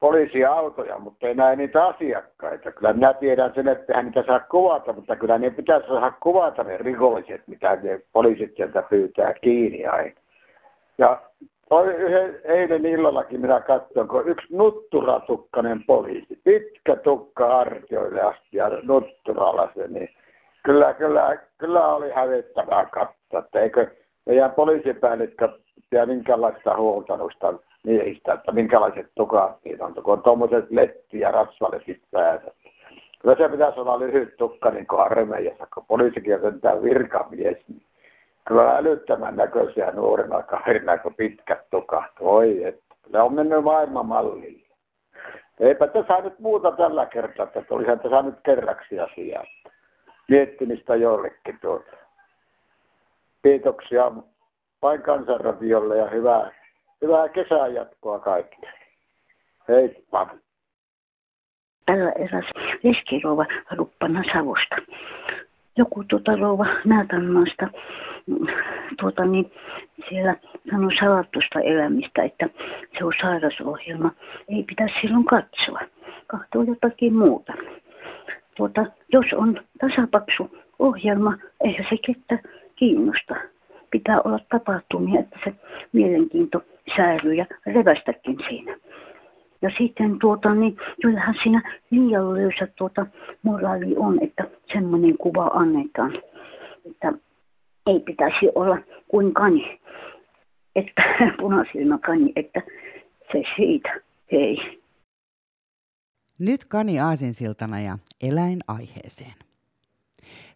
poliisiautoja, 0.00 0.98
mutta 0.98 1.26
ei 1.26 1.34
näe 1.34 1.56
niitä 1.56 1.86
asiakkaita. 1.86 2.72
Kyllä 2.72 2.92
minä 2.92 3.12
tiedän 3.14 3.54
sen, 3.54 3.68
että 3.68 3.92
hän 3.94 4.04
niitä 4.04 4.24
saa 4.26 4.40
kuvata, 4.40 4.92
mutta 4.92 5.16
kyllä 5.16 5.38
ne 5.38 5.50
pitäisi 5.50 5.88
saada 5.88 6.10
kuvata 6.10 6.64
ne 6.64 6.76
rikolliset, 6.76 7.48
mitä 7.48 7.78
ne 7.82 8.00
poliisit 8.12 8.56
sieltä 8.56 8.82
pyytää 8.82 9.34
kiinni 9.34 9.86
aina. 9.86 10.20
Ja 10.98 11.22
Oli 11.70 11.94
yhden, 11.94 12.40
eilen 12.44 12.86
illallakin 12.86 13.40
minä 13.40 13.60
katsoin, 13.60 14.08
kun 14.08 14.28
yksi 14.28 14.46
nutturatukkainen 14.50 15.84
poliisi, 15.84 16.40
pitkä 16.44 16.96
tukka 16.96 17.58
artioille 17.58 18.20
asti 18.20 18.56
ja 18.56 18.70
nutturalla 18.82 19.68
se, 19.74 19.88
niin 19.88 20.08
kyllä, 20.62 20.94
kyllä, 20.94 21.36
kyllä 21.58 21.86
oli 21.86 22.10
hävettävää 22.10 22.86
katsoa, 22.86 23.38
että 23.38 23.60
eikö 23.60 23.86
meidän 24.26 24.50
poliisipäällikkö 24.50 25.48
ja 25.92 26.06
minkälaista 26.06 26.76
huoltanusta 26.76 27.54
miehistä, 27.84 28.32
että 28.32 28.52
minkälaiset 28.52 29.10
tukat 29.14 29.64
niitä 29.64 29.84
on, 29.84 29.94
kun 29.94 30.12
on 30.12 30.22
tuommoiset 30.22 30.70
letti- 30.70 31.20
ja 31.20 31.30
rasvaletit 31.30 32.02
päässä. 32.10 32.50
Kyllä 33.22 33.36
se 33.36 33.48
pitäisi 33.48 33.80
olla 33.80 33.98
lyhyt 33.98 34.36
tukka 34.36 34.70
niin 34.70 34.86
kuin 34.86 35.00
armeijassa, 35.00 35.66
kun 35.74 35.84
poliisikin 35.86 36.34
on 36.34 36.40
sentään 36.40 36.82
virkamies, 36.82 37.56
niin 37.68 37.82
kyllä 38.44 38.76
älyttömän 38.76 39.36
näköisiä 39.36 39.90
nuorena 39.90 40.42
kaverina, 40.42 40.98
kun 40.98 41.14
pitkät 41.14 41.70
tukat. 41.70 42.10
Voi, 42.20 42.64
että 42.64 42.94
ne 43.12 43.20
on 43.20 43.34
mennyt 43.34 43.64
maailmanmalliin. 43.64 44.66
Eipä 45.60 45.86
tässä 45.86 46.20
nyt 46.20 46.38
muuta 46.38 46.72
tällä 46.72 47.06
kertaa, 47.06 47.44
että 47.44 47.74
olisihan 47.74 48.00
tässä 48.00 48.22
nyt 48.22 48.40
kerraksi 48.42 49.00
asiaa. 49.00 49.44
Miettimistä 50.28 50.96
jollekin 50.96 51.58
tuota. 51.60 51.96
Kiitoksia 53.42 54.12
vain 54.82 55.02
kansanradiolle 55.02 55.96
ja 55.96 56.06
hyvää, 56.06 56.50
hyvää 57.02 57.28
kesää 57.28 57.66
jatkoa 57.66 58.18
kaikille. 58.18 58.72
Heippa. 59.68 60.28
Tällä 61.86 62.12
eräs 62.12 62.46
leskirouva 62.82 63.46
ruppana 63.70 64.22
Savosta. 64.32 64.76
Joku 65.76 66.04
tuota 66.04 66.36
rouva 66.36 66.66
Näätanmaasta 66.84 67.68
tuota, 69.00 69.24
niin 69.24 69.52
siellä 70.08 70.36
sanoi 70.70 70.96
salattusta 70.96 71.60
elämistä, 71.60 72.22
että 72.22 72.48
se 72.98 73.04
on 73.04 73.12
sairasohjelma. 73.20 74.10
Ei 74.48 74.62
pitäisi 74.62 74.94
silloin 75.00 75.24
katsoa. 75.24 75.80
Kahtoo 76.26 76.62
jotakin 76.62 77.14
muuta. 77.14 77.52
Tuota, 78.56 78.86
jos 79.12 79.32
on 79.32 79.60
tasapaksu 79.80 80.58
ohjelma, 80.78 81.34
eihän 81.64 81.86
se 81.90 81.96
kettä 82.06 82.38
kiinnosta 82.76 83.34
pitää 83.90 84.20
olla 84.24 84.38
tapahtumia, 84.48 85.20
että 85.20 85.38
se 85.44 85.54
mielenkiinto 85.92 86.62
säilyy 86.96 87.34
ja 87.34 87.46
revästäkin 87.66 88.38
siinä. 88.48 88.76
Ja 89.62 89.70
sitten 89.78 90.18
tuota, 90.18 90.54
niin 90.54 90.76
kyllähän 91.02 91.34
siinä 91.42 91.78
liian 91.90 92.34
löysä 92.34 92.66
tuota 92.66 93.06
moraali 93.42 93.96
on, 93.96 94.22
että 94.22 94.44
semmoinen 94.72 95.18
kuva 95.18 95.44
annetaan, 95.44 96.12
että 96.90 97.12
ei 97.86 98.00
pitäisi 98.00 98.48
olla 98.54 98.78
kuin 99.08 99.34
kani, 99.34 99.80
että 100.76 101.02
punasilmä 101.40 101.98
kani, 101.98 102.32
että 102.36 102.62
se 103.32 103.42
siitä, 103.56 104.00
hei. 104.32 104.80
Nyt 106.38 106.64
kani 106.64 107.00
aasinsiltana 107.00 107.80
ja 107.80 107.98
eläin 108.22 108.58
aiheeseen. 108.68 109.34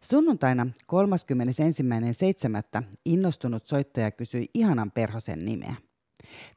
Sunnuntaina 0.00 0.66
31.7. 2.82 2.84
innostunut 3.04 3.66
soittaja 3.66 4.10
kysyi 4.10 4.46
ihanan 4.54 4.90
perhosen 4.90 5.44
nimeä. 5.44 5.74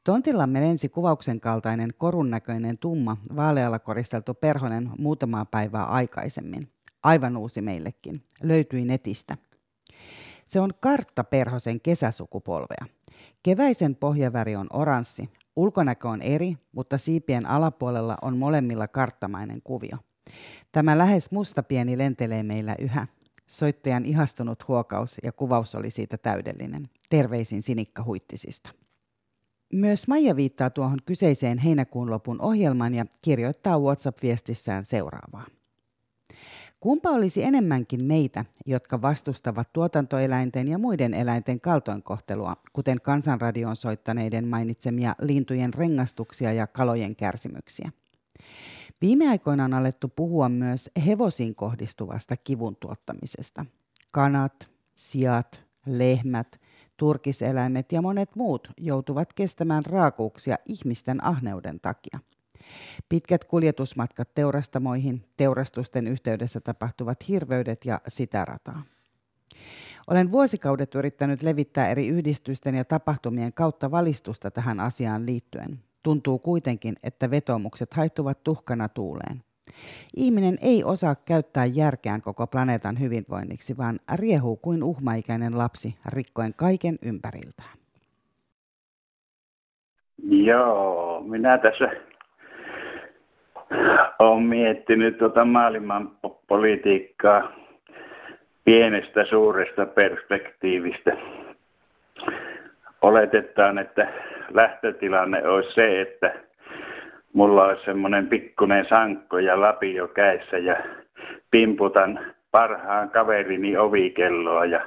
Tontillamme 0.03 0.61
lensi 0.61 0.89
kuvauksen 0.89 1.39
kaltainen 1.39 1.93
korun 1.97 2.29
näköinen 2.29 2.77
tumma, 2.77 3.17
vaalealla 3.35 3.79
koristeltu 3.79 4.33
perhonen 4.33 4.91
muutamaa 4.97 5.45
päivää 5.45 5.85
aikaisemmin. 5.85 6.71
Aivan 7.03 7.37
uusi 7.37 7.61
meillekin. 7.61 8.23
Löytyi 8.43 8.85
netistä. 8.85 9.37
Se 10.45 10.59
on 10.59 10.73
kartta 10.79 11.23
perhosen 11.23 11.81
kesäsukupolvea. 11.81 12.85
Keväisen 13.43 13.95
pohjaväri 13.95 14.55
on 14.55 14.67
oranssi. 14.73 15.29
Ulkonäkö 15.55 16.09
on 16.09 16.21
eri, 16.21 16.57
mutta 16.71 16.97
siipien 16.97 17.45
alapuolella 17.45 18.17
on 18.21 18.37
molemmilla 18.37 18.87
karttamainen 18.87 19.61
kuvio. 19.63 19.97
Tämä 20.71 20.97
lähes 20.97 21.31
musta 21.31 21.63
pieni 21.63 21.97
lentelee 21.97 22.43
meillä 22.43 22.75
yhä. 22.79 23.07
Soittajan 23.47 24.05
ihastunut 24.05 24.67
huokaus 24.67 25.17
ja 25.23 25.31
kuvaus 25.31 25.75
oli 25.75 25.91
siitä 25.91 26.17
täydellinen. 26.17 26.89
Terveisin 27.09 27.61
Sinikka 27.61 28.03
Huittisista. 28.03 28.69
Myös 29.75 30.07
Maija 30.07 30.35
viittaa 30.35 30.69
tuohon 30.69 30.99
kyseiseen 31.05 31.57
heinäkuun 31.57 32.09
lopun 32.09 32.41
ohjelmaan 32.41 32.95
ja 32.95 33.05
kirjoittaa 33.21 33.79
WhatsApp-viestissään 33.79 34.85
seuraavaa. 34.85 35.45
Kumpa 36.79 37.09
olisi 37.09 37.43
enemmänkin 37.43 38.03
meitä, 38.03 38.45
jotka 38.65 39.01
vastustavat 39.01 39.73
tuotantoeläinten 39.73 40.67
ja 40.67 40.77
muiden 40.77 41.13
eläinten 41.13 41.61
kaltoinkohtelua, 41.61 42.55
kuten 42.73 43.01
kansanradion 43.01 43.75
soittaneiden 43.75 44.47
mainitsemia 44.47 45.15
lintujen 45.21 45.73
rengastuksia 45.73 46.53
ja 46.53 46.67
kalojen 46.67 47.15
kärsimyksiä? 47.15 47.91
Viime 49.01 49.29
aikoina 49.29 49.65
on 49.65 49.73
alettu 49.73 50.07
puhua 50.07 50.49
myös 50.49 50.91
hevosiin 51.05 51.55
kohdistuvasta 51.55 52.37
kivun 52.37 52.75
tuottamisesta. 52.75 53.65
Kanat, 54.11 54.69
siat, 54.93 55.63
lehmät, 55.85 56.59
turkiseläimet 56.97 57.91
ja 57.91 58.01
monet 58.01 58.35
muut 58.35 58.67
joutuvat 58.77 59.33
kestämään 59.33 59.85
raakuuksia 59.85 60.55
ihmisten 60.65 61.23
ahneuden 61.23 61.79
takia. 61.79 62.19
Pitkät 63.09 63.43
kuljetusmatkat 63.43 64.33
teurastamoihin, 64.35 65.25
teurastusten 65.37 66.07
yhteydessä 66.07 66.61
tapahtuvat 66.61 67.27
hirveydet 67.27 67.85
ja 67.85 68.01
sitä 68.07 68.45
rataa. 68.45 68.83
Olen 70.07 70.31
vuosikaudet 70.31 70.95
yrittänyt 70.95 71.43
levittää 71.43 71.87
eri 71.87 72.07
yhdistysten 72.07 72.75
ja 72.75 72.85
tapahtumien 72.85 73.53
kautta 73.53 73.91
valistusta 73.91 74.51
tähän 74.51 74.79
asiaan 74.79 75.25
liittyen. 75.25 75.83
Tuntuu 76.03 76.39
kuitenkin, 76.39 76.95
että 77.03 77.31
vetomukset 77.31 77.93
haittuvat 77.93 78.43
tuhkana 78.43 78.89
tuuleen. 78.89 79.43
Ihminen 80.15 80.57
ei 80.61 80.83
osaa 80.83 81.15
käyttää 81.15 81.65
järkeään 81.65 82.21
koko 82.21 82.47
planeetan 82.47 82.99
hyvinvoinniksi, 82.99 83.77
vaan 83.77 83.99
riehuu 84.15 84.55
kuin 84.55 84.83
uhmaikäinen 84.83 85.57
lapsi 85.57 85.95
rikkoen 86.13 86.53
kaiken 86.53 86.99
ympäriltään. 87.05 87.77
Joo, 90.29 91.21
minä 91.21 91.57
tässä 91.57 91.89
olen 94.19 94.43
miettinyt 94.43 95.17
tuota 95.17 95.45
maailman 95.45 96.17
politiikkaa 96.47 97.51
pienestä 98.63 99.25
suuresta 99.25 99.85
perspektiivistä. 99.85 101.17
Oletetaan, 103.01 103.77
että 103.77 104.07
lähtötilanne 104.49 105.47
olisi 105.47 105.73
se, 105.73 106.01
että 106.01 106.44
mulla 107.35 107.63
olisi 107.63 107.85
semmoinen 107.85 108.27
pikkunen 108.27 108.85
sankko 108.85 109.39
ja 109.39 109.61
lapio 109.61 110.07
käessä 110.07 110.57
ja 110.57 110.75
pimputan 111.51 112.19
parhaan 112.51 113.09
kaverini 113.09 113.77
ovikelloa 113.77 114.65
ja 114.65 114.81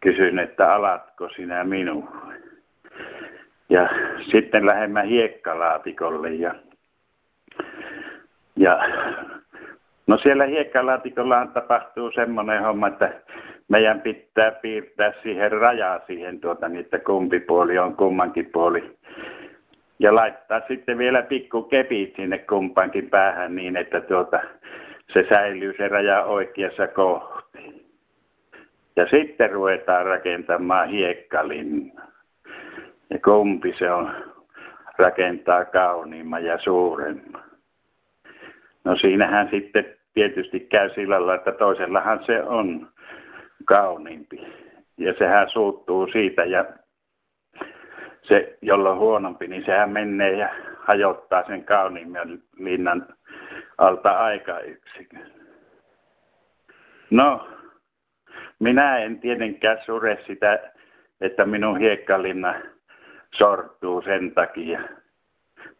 kysyn, 0.00 0.38
että 0.38 0.74
alatko 0.74 1.28
sinä 1.28 1.64
minua. 1.64 2.22
Ja 3.68 3.88
sitten 4.30 4.66
lähemmä 4.66 5.02
hiekkalaatikolle 5.02 6.30
ja, 6.30 6.54
ja 8.56 8.78
no 10.06 10.18
siellä 10.18 10.44
hiekkalaatikolla 10.44 11.46
tapahtuu 11.46 12.12
semmoinen 12.12 12.62
homma, 12.62 12.88
että 12.88 13.20
meidän 13.68 14.00
pitää 14.00 14.50
piirtää 14.50 15.12
siihen 15.22 15.52
rajaa 15.52 16.00
siihen, 16.06 16.40
tuota, 16.40 16.68
niin 16.68 16.80
että 16.80 16.98
kumpi 16.98 17.40
puoli 17.40 17.78
on 17.78 17.96
kummankin 17.96 18.50
puoli. 18.52 18.98
Ja 20.00 20.14
laittaa 20.14 20.60
sitten 20.68 20.98
vielä 20.98 21.22
pikku 21.22 21.62
kepit 21.62 22.16
sinne 22.16 22.38
kumpankin 22.38 23.10
päähän 23.10 23.56
niin, 23.56 23.76
että 23.76 24.00
tuota, 24.00 24.40
se 25.12 25.26
säilyy 25.28 25.74
se 25.76 25.88
raja 25.88 26.24
oikeassa 26.24 26.86
kohti. 26.86 27.86
Ja 28.96 29.06
sitten 29.06 29.50
ruvetaan 29.50 30.06
rakentamaan 30.06 30.88
hiekkalinna. 30.88 32.02
Ja 33.10 33.18
kumpi 33.24 33.74
se 33.78 33.90
on 33.90 34.10
rakentaa 34.98 35.64
kauniimman 35.64 36.44
ja 36.44 36.58
suuremman. 36.58 37.44
No 38.84 38.96
siinähän 38.96 39.48
sitten 39.50 39.84
tietysti 40.14 40.60
käy 40.60 40.90
sillä 40.90 41.14
lailla, 41.14 41.34
että 41.34 41.52
toisellahan 41.52 42.24
se 42.24 42.42
on 42.42 42.88
kauniimpi. 43.64 44.46
Ja 44.98 45.14
sehän 45.18 45.50
suuttuu 45.50 46.06
siitä 46.06 46.44
ja 46.44 46.64
se, 48.22 48.58
jolla 48.62 48.90
on 48.90 48.98
huonompi, 48.98 49.48
niin 49.48 49.64
sehän 49.64 49.90
menee 49.90 50.32
ja 50.32 50.48
hajottaa 50.78 51.46
sen 51.46 51.64
kauniimman 51.64 52.42
linnan 52.56 53.06
alta 53.78 54.10
aika 54.10 54.60
yksikön. 54.60 55.32
No, 57.10 57.48
minä 58.58 58.98
en 58.98 59.20
tietenkään 59.20 59.78
sure 59.86 60.18
sitä, 60.26 60.72
että 61.20 61.46
minun 61.46 61.78
hiekkalinna 61.78 62.54
sortuu 63.34 64.02
sen 64.02 64.34
takia, 64.34 64.80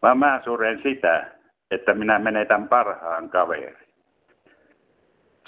vaan 0.02 0.18
mä 0.18 0.40
suren 0.44 0.82
sitä, 0.82 1.30
että 1.70 1.94
minä 1.94 2.18
menetän 2.18 2.68
parhaan 2.68 3.30
kaverin. 3.30 3.76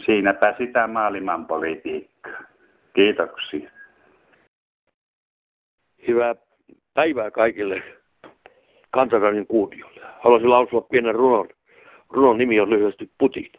Siinäpä 0.04 0.54
sitä 0.58 0.86
maailman 0.86 1.46
politiikkaa. 1.46 2.42
Kiitoksia. 2.92 3.70
Hyvä 6.08 6.34
Päivää 6.94 7.30
kaikille 7.30 7.82
kansanradin 8.90 9.46
kuulijoille. 9.46 10.00
Haluaisin 10.20 10.50
lausua 10.50 10.80
pienen 10.80 11.14
runon. 11.14 11.48
Runon 12.10 12.38
nimi 12.38 12.60
on 12.60 12.70
lyhyesti 12.70 13.10
Putin. 13.18 13.52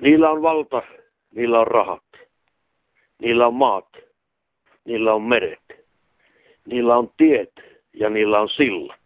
Niillä 0.00 0.30
on 0.30 0.42
valta, 0.42 0.82
niillä 1.34 1.60
on 1.60 1.66
rahat. 1.66 2.04
Niillä 3.18 3.46
on 3.46 3.54
maat, 3.54 3.96
niillä 4.84 5.14
on 5.14 5.22
meret. 5.22 5.86
Niillä 6.66 6.96
on 6.96 7.12
tiet 7.16 7.52
ja 7.92 8.10
niillä 8.10 8.40
on 8.40 8.48
sillat. 8.48 9.00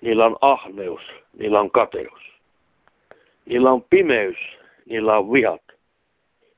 Niillä 0.00 0.26
on 0.26 0.36
ahneus, 0.40 1.02
niillä 1.38 1.60
on 1.60 1.70
kateus. 1.70 2.32
Niillä 3.46 3.70
on 3.70 3.82
pimeys, 3.82 4.58
niillä 4.86 5.18
on 5.18 5.32
vihat. 5.32 5.62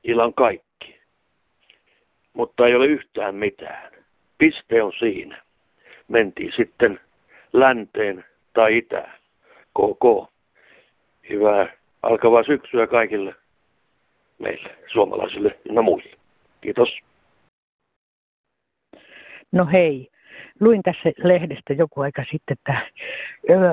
Niillä 0.03 0.23
on 0.23 0.33
kaikki. 0.33 0.99
Mutta 2.33 2.67
ei 2.67 2.75
ole 2.75 2.85
yhtään 2.85 3.35
mitään. 3.35 3.98
Piste 4.39 4.83
on 4.83 4.93
siinä. 4.99 5.41
Mentiin 6.07 6.51
sitten 6.51 6.99
länteen 7.53 8.25
tai 8.53 8.77
itään. 8.77 9.19
KK. 9.73 10.33
Hyvää 11.29 11.67
alkavaa 12.03 12.43
syksyä 12.43 12.87
kaikille 12.87 13.35
meille, 14.39 14.69
suomalaisille 14.87 15.59
ja 15.73 15.81
muille. 15.81 16.17
Kiitos. 16.61 16.99
No 19.51 19.65
hei, 19.65 20.09
luin 20.59 20.83
tässä 20.83 21.11
lehdestä 21.23 21.73
joku 21.73 22.01
aika 22.01 22.23
sitten, 22.31 22.57
että 22.59 22.81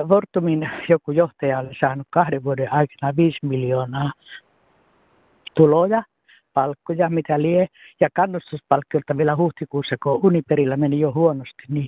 Vortumin 0.09 0.69
joku 0.89 1.11
johtaja 1.11 1.59
oli 1.59 1.73
saanut 1.79 2.07
kahden 2.09 2.43
vuoden 2.43 2.73
aikana 2.73 3.15
5 3.15 3.39
miljoonaa 3.45 4.11
tuloja, 5.55 6.03
palkkoja, 6.57 7.09
mitä 7.09 7.41
lie, 7.41 7.67
ja 7.99 8.09
kannustuspalkkiolta 8.13 9.17
vielä 9.17 9.35
huhtikuussa, 9.35 9.95
kun 10.03 10.19
Uniperillä 10.23 10.77
meni 10.77 10.99
jo 10.99 11.11
huonosti, 11.13 11.63
niin 11.69 11.87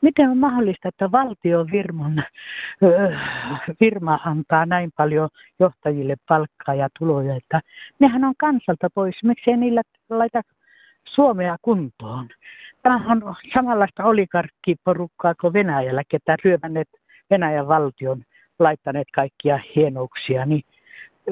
miten 0.00 0.30
on 0.30 0.38
mahdollista, 0.38 0.88
että 0.88 1.12
valtion 1.12 1.70
firman, 1.70 2.24
firma 3.78 4.18
antaa 4.24 4.66
näin 4.66 4.90
paljon 4.96 5.28
johtajille 5.60 6.16
palkkaa 6.28 6.74
ja 6.74 6.88
tuloja, 6.98 7.36
että 7.36 7.60
nehän 7.98 8.24
on 8.24 8.34
kansalta 8.38 8.90
pois, 8.94 9.24
miksei 9.24 9.56
niillä 9.56 9.82
laita 10.10 10.42
Suomea 11.04 11.56
kuntoon. 11.62 12.28
Tämä 12.82 13.00
on 13.08 13.34
samanlaista 13.54 14.04
oligarkkiporukkaa 14.04 15.34
kuin 15.40 15.52
Venäjällä, 15.52 16.02
ketä 16.08 16.36
ryömänneet 16.44 16.88
Venäjän 17.30 17.68
valtion 17.68 18.22
laittaneet 18.58 19.08
kaikkia 19.14 19.60
hienouksia, 19.74 20.46
niin 20.46 20.62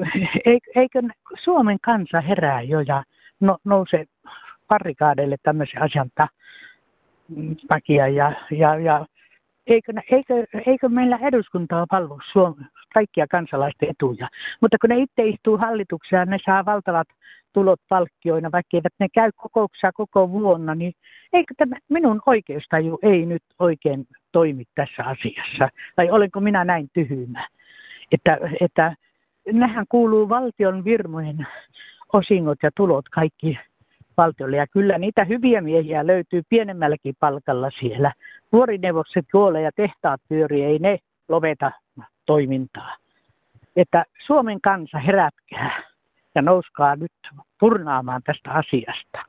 eikö 0.75 1.01
Suomen 1.43 1.77
kansa 1.81 2.21
herää 2.21 2.61
jo 2.61 2.79
ja 2.79 3.03
no, 3.39 3.57
nouse 3.63 4.05
parikaadeille 4.67 5.35
tämmöisen 5.43 5.81
asian 5.81 6.09
takia 7.67 8.07
ja, 8.07 8.31
ja, 8.51 8.79
ja 8.79 9.05
eikö, 9.67 9.93
eikö, 10.11 10.45
eikö 10.65 10.89
meillä 10.89 11.19
eduskuntaa 11.21 11.85
palvo 11.89 12.19
Suomen, 12.31 12.67
kaikkia 12.93 13.27
kansalaisten 13.27 13.89
etuja. 13.89 14.27
Mutta 14.61 14.77
kun 14.81 14.89
ne 14.89 14.97
itse 14.97 15.23
istuu 15.23 15.57
hallituksessa 15.57 16.25
ne 16.25 16.37
saa 16.45 16.65
valtavat 16.65 17.07
tulot 17.53 17.79
palkkioina, 17.89 18.51
vaikka 18.51 18.77
eivät 18.77 18.93
ne 18.99 19.07
käy 19.13 19.31
kokouksia 19.35 19.91
koko 19.91 20.31
vuonna, 20.31 20.75
niin 20.75 20.93
eikö 21.33 21.53
tämä 21.57 21.75
minun 21.89 22.21
oikeustaju 22.25 22.99
ei 23.01 23.25
nyt 23.25 23.43
oikein 23.59 24.07
toimi 24.31 24.63
tässä 24.75 25.03
asiassa? 25.03 25.69
Tai 25.95 26.09
olenko 26.11 26.39
minä 26.39 26.65
näin 26.65 26.89
tyhmä? 26.93 27.47
Että, 28.11 28.37
että 28.61 28.95
nehän 29.51 29.85
kuuluu 29.89 30.29
valtion 30.29 30.85
virmojen 30.85 31.47
osingot 32.13 32.57
ja 32.63 32.69
tulot 32.75 33.09
kaikki 33.09 33.59
valtiolle. 34.17 34.57
Ja 34.57 34.67
kyllä 34.67 34.97
niitä 34.97 35.25
hyviä 35.25 35.61
miehiä 35.61 36.07
löytyy 36.07 36.41
pienemmälläkin 36.49 37.15
palkalla 37.19 37.69
siellä. 37.69 38.11
Vuorineuvokset 38.51 39.25
kuolee 39.31 39.61
ja 39.61 39.71
tehtaat 39.71 40.21
pyörii, 40.29 40.63
ei 40.63 40.79
ne 40.79 40.97
lopeta 41.29 41.71
toimintaa. 42.25 42.95
Että 43.75 44.05
Suomen 44.25 44.61
kansa 44.61 44.97
herätkää 44.99 45.71
ja 46.35 46.41
nouskaa 46.41 46.95
nyt 46.95 47.11
purnaamaan 47.59 48.23
tästä 48.23 48.51
asiasta. 48.51 49.19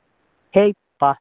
Heippa! 0.55 1.15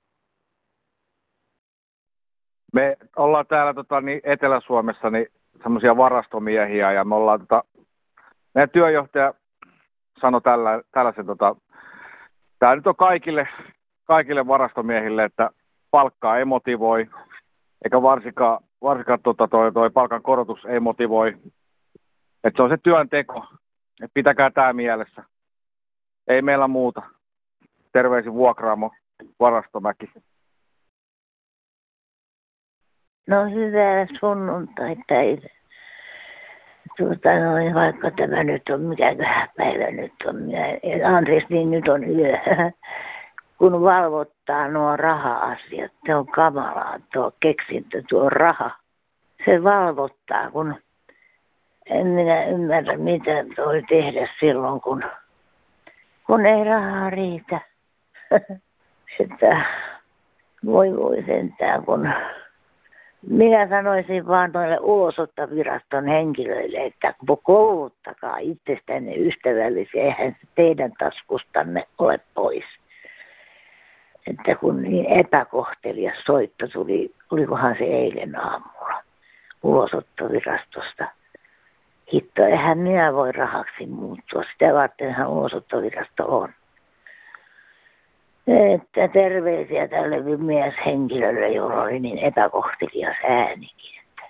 Me 2.73 2.97
ollaan 3.17 3.47
täällä 3.47 3.75
tota, 3.75 4.01
niin 4.01 4.21
Etelä-Suomessa 4.25 5.11
niin 5.11 5.27
semmoisia 5.63 5.97
varastomiehiä 5.97 6.93
ja 6.93 7.05
me 7.05 7.15
ollaan 7.15 7.41
tota, 7.41 7.65
meidän 8.59 8.71
työjohtaja 8.71 9.35
sanoi 10.21 10.41
tällä, 10.41 10.83
tällaisen, 10.91 11.27
tota, 11.27 11.57
tämä 12.59 12.77
nyt 12.77 12.87
on 12.87 12.97
kaikille, 12.97 13.49
kaikille 14.05 14.47
varastomiehille, 14.47 15.25
että 15.25 15.51
palkkaa 15.91 16.39
ei 16.39 16.45
motivoi, 16.45 17.11
eikä 17.85 18.03
varsinkaan, 18.03 18.65
varsinkaan 18.83 19.23
tota, 19.23 19.49
toi, 19.49 19.73
toi 19.73 19.91
palkan 19.91 20.23
korotus 20.23 20.67
ei 20.67 20.81
motivoi. 20.81 21.29
Että 22.45 22.57
se 22.57 22.63
on 22.63 22.71
se 22.71 22.77
työnteko, 22.77 23.47
että 24.03 24.15
pitäkää 24.15 24.51
tämä 24.51 24.73
mielessä. 24.73 25.25
Ei 26.29 26.43
meillä 26.43 26.69
muuta. 26.69 27.03
Terveisin 27.93 28.33
vuokraamo 28.33 28.91
Varastomäki. 29.41 30.11
No 33.29 33.45
hyvää 33.45 34.07
sunnuntai-päivää 34.21 35.58
tuota 36.99 37.39
noin, 37.41 37.75
vaikka 37.75 38.11
tämä 38.11 38.45
nyt 38.45 38.69
on, 38.69 38.81
mikä 38.81 39.17
päivä 39.57 39.91
nyt 39.91 40.13
on, 40.27 40.37
minä, 40.37 40.65
anteeksi, 41.17 41.47
niin 41.51 41.71
nyt 41.71 41.89
on 41.89 42.05
yö, 42.11 42.39
kun 43.59 43.83
valvottaa 43.83 44.69
nuo 44.69 44.97
raha-asiat, 44.97 45.93
se 46.07 46.15
on 46.15 46.27
kamalaa 46.27 46.99
tuo 47.13 47.33
keksintö, 47.41 48.03
tuo 48.09 48.29
raha. 48.29 48.71
Se 49.45 49.65
valvottaa, 49.65 50.51
kun 50.51 50.75
en 51.87 52.07
minä 52.07 52.45
ymmärrä, 52.45 52.97
mitä 52.97 53.31
voi 53.57 53.83
tehdä 53.83 54.29
silloin, 54.41 54.81
kun, 54.81 55.03
kun 56.27 56.47
ei 56.47 56.65
rahaa 56.65 57.11
riitä. 57.11 57.61
Sitä 59.17 59.61
voi 60.67 60.97
voi 60.97 61.25
sentään, 61.27 61.85
kun 61.85 62.11
minä 63.31 63.69
sanoisin 63.69 64.27
vaan 64.27 64.51
noille 64.53 64.79
ulosottoviraston 64.81 66.07
henkilöille, 66.07 66.79
että 66.79 67.15
kouluttakaa 67.43 68.39
itsestänne 68.39 69.15
ystävällisiä, 69.15 70.03
eihän 70.03 70.37
teidän 70.55 70.93
taskustanne 70.99 71.85
ole 71.99 72.21
pois. 72.35 72.65
Että 74.27 74.55
kun 74.55 74.83
niin 74.83 75.07
epäkohtelias 75.07 76.25
soitto 76.25 76.69
tuli, 76.69 77.15
olikohan 77.31 77.77
se 77.79 77.85
eilen 77.85 78.37
aamulla 78.37 79.03
ulosottovirastosta. 79.63 81.05
Hitto, 82.13 82.45
eihän 82.45 82.79
minä 82.79 83.15
voi 83.15 83.33
rahaksi 83.33 83.87
muuttua, 83.87 84.43
sitä 84.53 84.75
vartenhan 84.75 85.29
ulosottovirasto 85.29 86.39
on. 86.39 86.49
Että 88.49 89.09
terveisiä 89.09 89.89
tälle 89.89 90.37
mieshenkilölle, 90.37 91.49
jolla 91.49 91.83
oli 91.83 92.01
niin 92.01 92.19
epäkohtelias 92.19 93.17
äänikin. 93.29 94.01
Että 94.03 94.23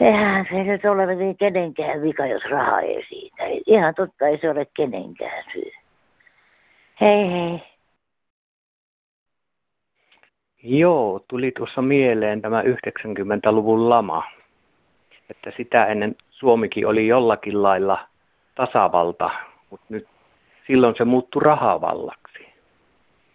eihän 0.00 0.46
se 0.50 0.64
nyt 0.64 0.84
ole 0.84 1.14
niin 1.14 1.36
kenenkään 1.36 2.02
vika, 2.02 2.26
jos 2.26 2.44
raha 2.50 2.80
ei 2.80 3.04
siitä. 3.08 3.44
Ihan 3.66 3.94
totta 3.94 4.26
ei 4.26 4.38
se 4.38 4.50
ole 4.50 4.66
kenenkään 4.74 5.44
syy. 5.52 5.70
Hei 7.00 7.32
hei. 7.32 7.62
Joo, 10.62 11.20
tuli 11.28 11.52
tuossa 11.52 11.82
mieleen 11.82 12.42
tämä 12.42 12.62
90-luvun 12.62 13.88
lama. 13.88 14.24
Että 15.30 15.52
sitä 15.56 15.86
ennen 15.86 16.16
Suomikin 16.30 16.86
oli 16.86 17.06
jollakin 17.06 17.62
lailla 17.62 17.98
tasavalta, 18.54 19.30
mutta 19.70 19.86
nyt 19.88 20.08
silloin 20.66 20.96
se 20.96 21.04
muuttui 21.04 21.42
rahavallaksi. 21.42 22.46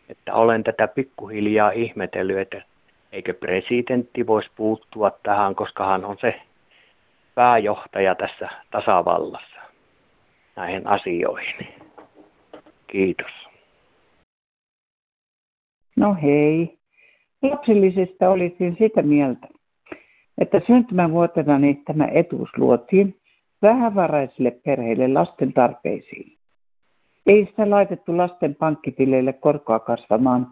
Että 0.10 0.34
olen 0.34 0.64
tätä 0.64 0.88
pikkuhiljaa 0.88 1.72
ihmetellyt, 1.72 2.38
että 2.38 2.62
eikö 3.12 3.34
presidentti 3.34 4.28
voisi 4.28 4.52
puuttua 4.56 5.12
tähän, 5.24 5.56
koska 5.56 5.86
hän 5.86 6.06
on 6.06 6.18
se 6.22 6.42
pääjohtaja 7.36 8.16
tässä 8.16 8.50
tasavallassa 8.72 9.62
näihin 10.56 10.88
asioihin. 10.88 11.68
Kiitos. 12.88 13.32
No 15.96 16.18
hei. 16.22 16.80
Lapsillisista 17.42 18.30
olisin 18.30 18.76
sitä 18.80 19.02
mieltä, 19.02 19.48
että 20.38 20.62
syntymävuotena 20.68 21.60
tämä 21.86 22.08
etuus 22.14 22.50
luotiin 22.58 23.22
vähävaraisille 23.62 24.52
perheille 24.52 25.08
lasten 25.08 25.54
tarpeisiin. 25.54 26.39
Ei 27.30 27.46
sitä 27.46 27.70
laitettu 27.70 28.18
lasten 28.18 28.56
pankkitileille 28.56 29.34
korkoa 29.34 29.80
kasvamaan, 29.80 30.48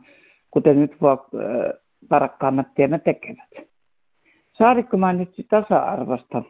kuten 0.52 0.80
nyt 0.80 0.98
varakkaammat 2.12 2.68
tiemmä 2.76 2.98
tekevät. 2.98 3.50
Saarikko 4.54 4.98
mainitsi 4.98 5.44
tasa-arvosta, 5.44 6.44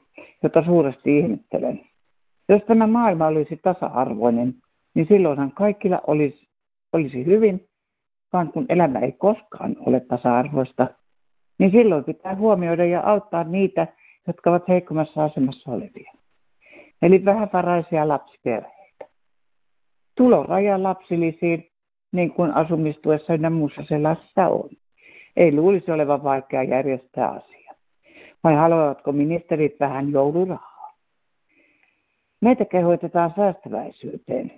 jota 0.43 0.63
suuresti 0.63 1.17
ihmettelen. 1.19 1.81
Jos 2.49 2.61
tämä 2.63 2.87
maailma 2.87 3.27
olisi 3.27 3.57
tasa-arvoinen, 3.57 4.55
niin 4.93 5.07
silloinhan 5.07 5.51
kaikilla 5.51 6.01
olisi, 6.07 6.47
olisi 6.93 7.25
hyvin 7.25 7.67
vaan 8.33 8.51
kun 8.51 8.65
elämä 8.69 8.99
ei 8.99 9.11
koskaan 9.11 9.75
ole 9.79 9.99
tasa-arvoista, 9.99 10.87
niin 11.59 11.71
silloin 11.71 12.03
pitää 12.03 12.35
huomioida 12.35 12.85
ja 12.85 13.01
auttaa 13.05 13.43
niitä, 13.43 13.87
jotka 14.27 14.49
ovat 14.49 14.67
heikommassa 14.67 15.23
asemassa 15.23 15.71
olevia. 15.71 16.13
Eli 17.01 17.25
vähävaraisia 17.25 18.07
lapsiperheitä. 18.07 18.76
Tuloraja 20.17 20.83
lapsilisiin, 20.83 21.71
niin 22.11 22.33
kuin 22.33 22.51
asumistuessa 22.51 23.33
ja 23.33 23.49
muussa 23.49 23.83
sellaisessa 23.83 24.47
on. 24.47 24.69
Ei 25.35 25.55
luulisi 25.55 25.91
olevan 25.91 26.23
vaikea 26.23 26.63
järjestää 26.63 27.29
asia. 27.29 27.73
Vai 28.43 28.55
haluavatko 28.55 29.11
ministerit 29.11 29.79
vähän 29.79 30.11
joulurahaa? 30.11 30.97
Meitä 32.41 32.65
kehoitetaan 32.65 33.33
säästäväisyyteen. 33.35 34.51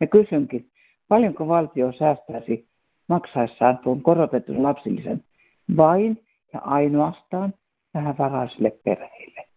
Ja 0.00 0.06
kysynkin, 0.06 0.70
paljonko 1.08 1.48
valtio 1.48 1.92
säästäisi 1.92 2.68
maksaessaan 3.08 3.78
tuon 3.78 4.02
korotetun 4.02 4.62
lapsillisen 4.62 5.24
vain 5.76 6.24
ja 6.52 6.60
ainoastaan 6.60 7.54
vähävaraisille 7.94 8.70
perheille. 8.84 9.48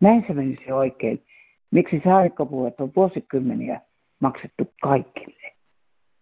Näin 0.00 0.24
se 0.26 0.34
menisi 0.34 0.72
oikein. 0.72 1.22
Miksi 1.70 2.00
saarikkopuolet 2.04 2.80
on 2.80 2.92
vuosikymmeniä 2.96 3.80
maksettu 4.20 4.64
kaikille, 4.82 5.56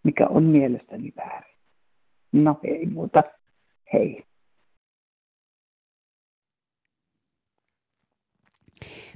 mikä 0.02 0.26
on 0.26 0.42
mielestäni 0.44 1.12
väärin. 1.16 1.57
No 2.33 2.61
ei 2.62 2.87
muuta. 2.87 3.22
Hei. 3.92 4.24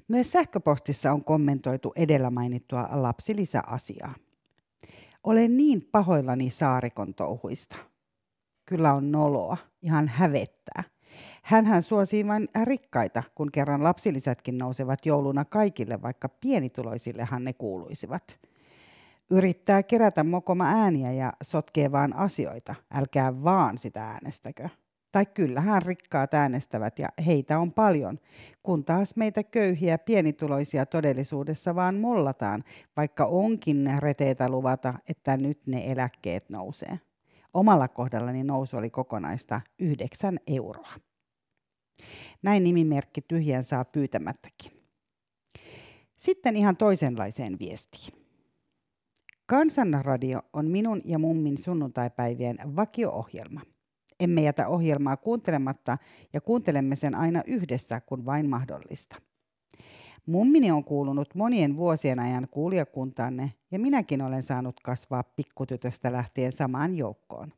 Myös 0.08 0.32
sähköpostissa 0.32 1.12
on 1.12 1.24
kommentoitu 1.24 1.92
edellä 1.96 2.30
mainittua 2.30 2.88
lapsilisäasiaa. 2.92 4.14
Olen 5.24 5.56
niin 5.56 5.88
pahoillani 5.92 6.50
saarikon 6.50 7.14
touhuista. 7.14 7.76
Kyllä 8.66 8.94
on 8.94 9.12
noloa, 9.12 9.56
ihan 9.82 10.08
hävettää. 10.08 10.84
Hänhän 11.42 11.82
suosii 11.82 12.26
vain 12.26 12.48
rikkaita, 12.64 13.22
kun 13.34 13.52
kerran 13.52 13.84
lapsilisätkin 13.84 14.58
nousevat 14.58 15.06
jouluna 15.06 15.44
kaikille, 15.44 16.02
vaikka 16.02 16.28
pienituloisillehan 16.28 17.44
ne 17.44 17.52
kuuluisivat. 17.52 18.47
Yrittää 19.30 19.82
kerätä 19.82 20.24
mokoma 20.24 20.64
ääniä 20.64 21.12
ja 21.12 21.32
sotkee 21.42 21.92
vaan 21.92 22.16
asioita, 22.16 22.74
älkää 22.94 23.44
vaan 23.44 23.78
sitä 23.78 24.04
äänestäkö. 24.04 24.68
Tai 25.12 25.26
kyllähän 25.26 25.82
rikkaat 25.82 26.34
äänestävät 26.34 26.98
ja 26.98 27.08
heitä 27.26 27.58
on 27.58 27.72
paljon, 27.72 28.18
kun 28.62 28.84
taas 28.84 29.16
meitä 29.16 29.42
köyhiä 29.42 29.98
pienituloisia 29.98 30.86
todellisuudessa 30.86 31.74
vaan 31.74 31.94
mollataan, 31.94 32.64
vaikka 32.96 33.24
onkin 33.24 33.90
reteitä 33.98 34.48
luvata, 34.48 34.94
että 35.08 35.36
nyt 35.36 35.66
ne 35.66 35.92
eläkkeet 35.92 36.50
nousee. 36.50 37.00
Omalla 37.54 37.88
kohdallani 37.88 38.44
nousu 38.44 38.76
oli 38.76 38.90
kokonaista 38.90 39.60
9 39.78 40.40
euroa. 40.46 40.92
Näin 42.42 42.64
nimimerkki 42.64 43.20
tyhjän 43.20 43.64
saa 43.64 43.84
pyytämättäkin. 43.84 44.72
Sitten 46.16 46.56
ihan 46.56 46.76
toisenlaiseen 46.76 47.58
viestiin. 47.58 48.27
Kansanradio 49.50 50.40
on 50.52 50.70
minun 50.70 51.00
ja 51.04 51.18
mummin 51.18 51.58
sunnuntaipäivien 51.58 52.58
vakio-ohjelma. 52.76 53.60
Emme 54.20 54.42
jätä 54.42 54.68
ohjelmaa 54.68 55.16
kuuntelematta 55.16 55.98
ja 56.32 56.40
kuuntelemme 56.40 56.96
sen 56.96 57.14
aina 57.14 57.42
yhdessä, 57.46 58.00
kun 58.00 58.26
vain 58.26 58.48
mahdollista. 58.50 59.16
Mummini 60.26 60.70
on 60.70 60.84
kuulunut 60.84 61.34
monien 61.34 61.76
vuosien 61.76 62.20
ajan 62.20 62.48
kuulijakuntaanne 62.50 63.52
ja 63.70 63.78
minäkin 63.78 64.22
olen 64.22 64.42
saanut 64.42 64.80
kasvaa 64.80 65.22
pikkutytöstä 65.22 66.12
lähtien 66.12 66.52
samaan 66.52 66.96
joukkoon. 66.96 67.52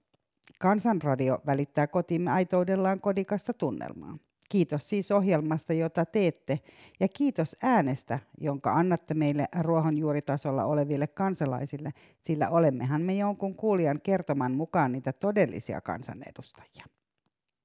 Kansanradio 0.59 1.39
välittää 1.47 1.87
kotimme 1.87 2.31
aitoudellaan 2.31 3.01
kodikasta 3.01 3.53
tunnelmaa. 3.53 4.19
Kiitos 4.51 4.89
siis 4.89 5.11
ohjelmasta, 5.11 5.73
jota 5.73 6.07
teette, 6.07 6.61
ja 7.01 7.09
kiitos 7.09 7.57
äänestä, 7.63 8.19
jonka 8.41 8.73
annatte 8.73 9.15
meille 9.15 9.47
ruohonjuuritasolla 9.61 10.65
oleville 10.65 11.07
kansalaisille, 11.07 11.91
sillä 12.21 12.51
olemmehan 12.51 13.03
me 13.03 13.15
jonkun 13.15 13.55
kuulijan 13.55 14.01
kertoman 14.01 14.53
mukaan 14.53 14.93
niitä 14.93 15.13
todellisia 15.13 15.81
kansanedustajia. 15.81 16.85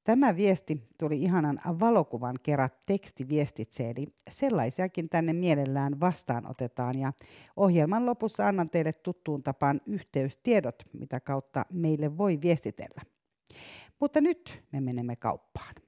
Tämä 0.04 0.36
viesti 0.36 0.88
tuli 0.98 1.22
ihanan 1.22 1.62
valokuvan 1.80 2.36
kerran 2.44 2.70
tekstiviestitse, 2.86 3.90
eli 3.90 4.08
sellaisiakin 4.30 5.10
tänne 5.10 5.34
mielellään 5.34 6.00
vastaanotetaan. 6.00 7.00
Ja 7.00 7.14
ohjelman 7.56 8.06
lopussa 8.06 8.48
annan 8.48 8.70
teille 8.70 8.94
tuttuun 8.94 9.44
tapaan 9.44 9.82
yhteystiedot, 9.86 10.84
mitä 10.94 11.20
kautta 11.20 11.66
meille 11.72 12.18
voi 12.18 12.40
viestitellä. 12.42 13.02
Mutta 14.00 14.22
nyt 14.22 14.64
me 14.72 14.82
menemme 14.82 15.16
kauppaan. 15.16 15.85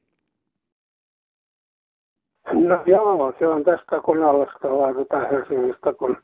No 2.53 2.83
joo, 2.85 3.33
se 3.39 3.47
on 3.47 3.63
tästä 3.63 4.01
Kunalasta 4.01 4.69
vaikutaan 4.69 5.29
Helsingistä, 5.29 5.93
kun 5.93 6.17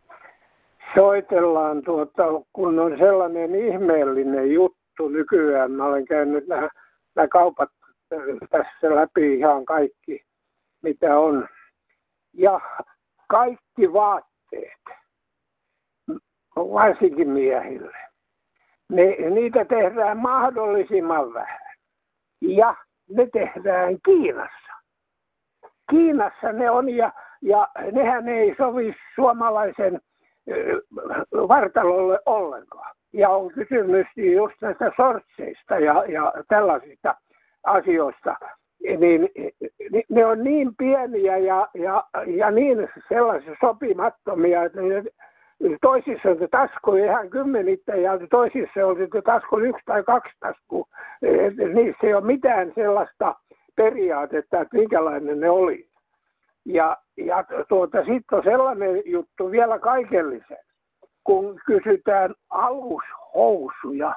soitellaan, 0.95 1.81
tuota, 1.81 2.23
kun 2.53 2.79
on 2.79 2.97
sellainen 2.97 3.55
ihmeellinen 3.55 4.53
juttu 4.53 5.07
nykyään. 5.07 5.71
Mä 5.71 5.86
olen 5.86 6.05
käynyt 6.05 6.47
nämä, 6.47 6.69
nämä 7.15 7.27
kaupat 7.27 7.69
tässä 8.49 8.95
läpi 8.95 9.33
ihan 9.33 9.65
kaikki, 9.65 10.25
mitä 10.81 11.19
on. 11.19 11.47
Ja 12.33 12.59
kaikki 13.27 13.93
vaatteet, 13.93 14.81
varsinkin 16.55 17.29
miehille, 17.29 17.97
ne, 18.89 19.03
niitä 19.29 19.65
tehdään 19.65 20.17
mahdollisimman 20.17 21.33
vähän. 21.33 21.75
Ja 22.41 22.75
ne 23.09 23.27
tehdään 23.33 23.97
Kiinassa. 24.05 24.62
Kiinassa 25.89 26.52
ne 26.52 26.69
on 26.72 26.89
ja, 26.89 27.12
ja 27.41 27.67
nehän 27.91 28.28
ei 28.28 28.56
sovi 28.58 28.96
suomalaisen 29.15 30.02
vartalolle 31.34 32.19
ollenkaan. 32.26 32.96
Ja 33.13 33.30
on 33.30 33.52
kysymys 33.52 34.08
just 34.15 34.56
näistä 34.62 34.91
sortseista 34.98 35.80
ja, 35.80 36.04
ja 36.08 36.34
tällaisista 36.48 37.15
asioista, 37.63 38.36
niin 39.00 39.30
ne 40.10 40.26
on 40.26 40.43
niin 40.43 40.76
pieniä 40.76 41.38
ja, 41.38 41.67
ja, 41.74 42.04
ja 42.28 42.52
niin 42.52 42.89
sellaisia 43.10 43.56
sopimattomia, 43.62 44.63
että 44.63 44.82
ne, 44.82 45.04
toisissa 45.82 46.30
on 46.30 46.38
tasku 46.52 46.96
ihan 46.96 47.30
kymmenittä 47.30 47.96
ja 47.96 48.12
toisissa 48.30 48.88
on 48.88 48.98
tasku 49.24 49.60
yksi 49.60 49.84
tai 49.86 50.04
kaksi 50.04 50.34
taskua. 50.39 50.88
Niissä 51.74 52.08
ei 52.08 52.13
ole 52.13 52.26
mitään 52.26 52.72
sellaista 52.76 53.36
periaatetta, 53.75 54.62
että 54.62 54.77
minkälainen 54.77 55.39
ne 55.39 55.49
oli. 55.49 55.89
Ja, 56.65 56.97
ja 57.17 57.45
tuota, 57.67 58.05
sitten 58.05 58.38
on 58.38 58.43
sellainen 58.43 59.01
juttu 59.05 59.51
vielä 59.51 59.79
kaikellisen, 59.79 60.57
kun 61.23 61.59
kysytään 61.65 62.36
alushousuja, 62.49 64.15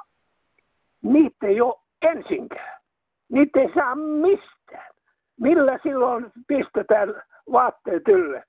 niitä 1.01 1.47
ei 1.47 1.61
ole 1.61 1.75
ensinkään. 2.01 2.81
Niitä 3.29 3.59
ei 3.59 3.71
saa 3.75 3.95
mistään. 3.95 4.93
Millä 5.39 5.79
silloin 5.83 6.31
pistetään 6.47 7.23
vaatteet 7.51 8.07
ylle? 8.07 8.43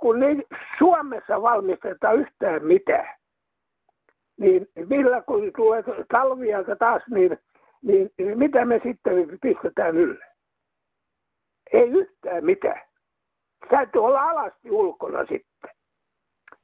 Kun 0.00 0.20
ne 0.20 0.36
Suomessa 0.78 1.42
valmistetaan 1.42 2.16
yhtään 2.16 2.64
mitään, 2.64 3.18
niin 4.36 4.68
millä 4.88 5.22
kun 5.22 5.52
tulee 5.56 5.84
talvialta 6.12 6.76
taas, 6.76 7.02
niin, 7.10 7.38
niin 7.82 8.10
mitä 8.34 8.64
me 8.64 8.80
sitten 8.84 9.38
pistetään 9.42 9.96
ylle? 9.96 10.24
Ei 11.72 11.90
yhtään 11.90 12.44
mitään. 12.44 12.80
Täytyy 13.70 14.04
olla 14.04 14.22
alasti 14.22 14.70
ulkona 14.70 15.18
sitten. 15.18 15.70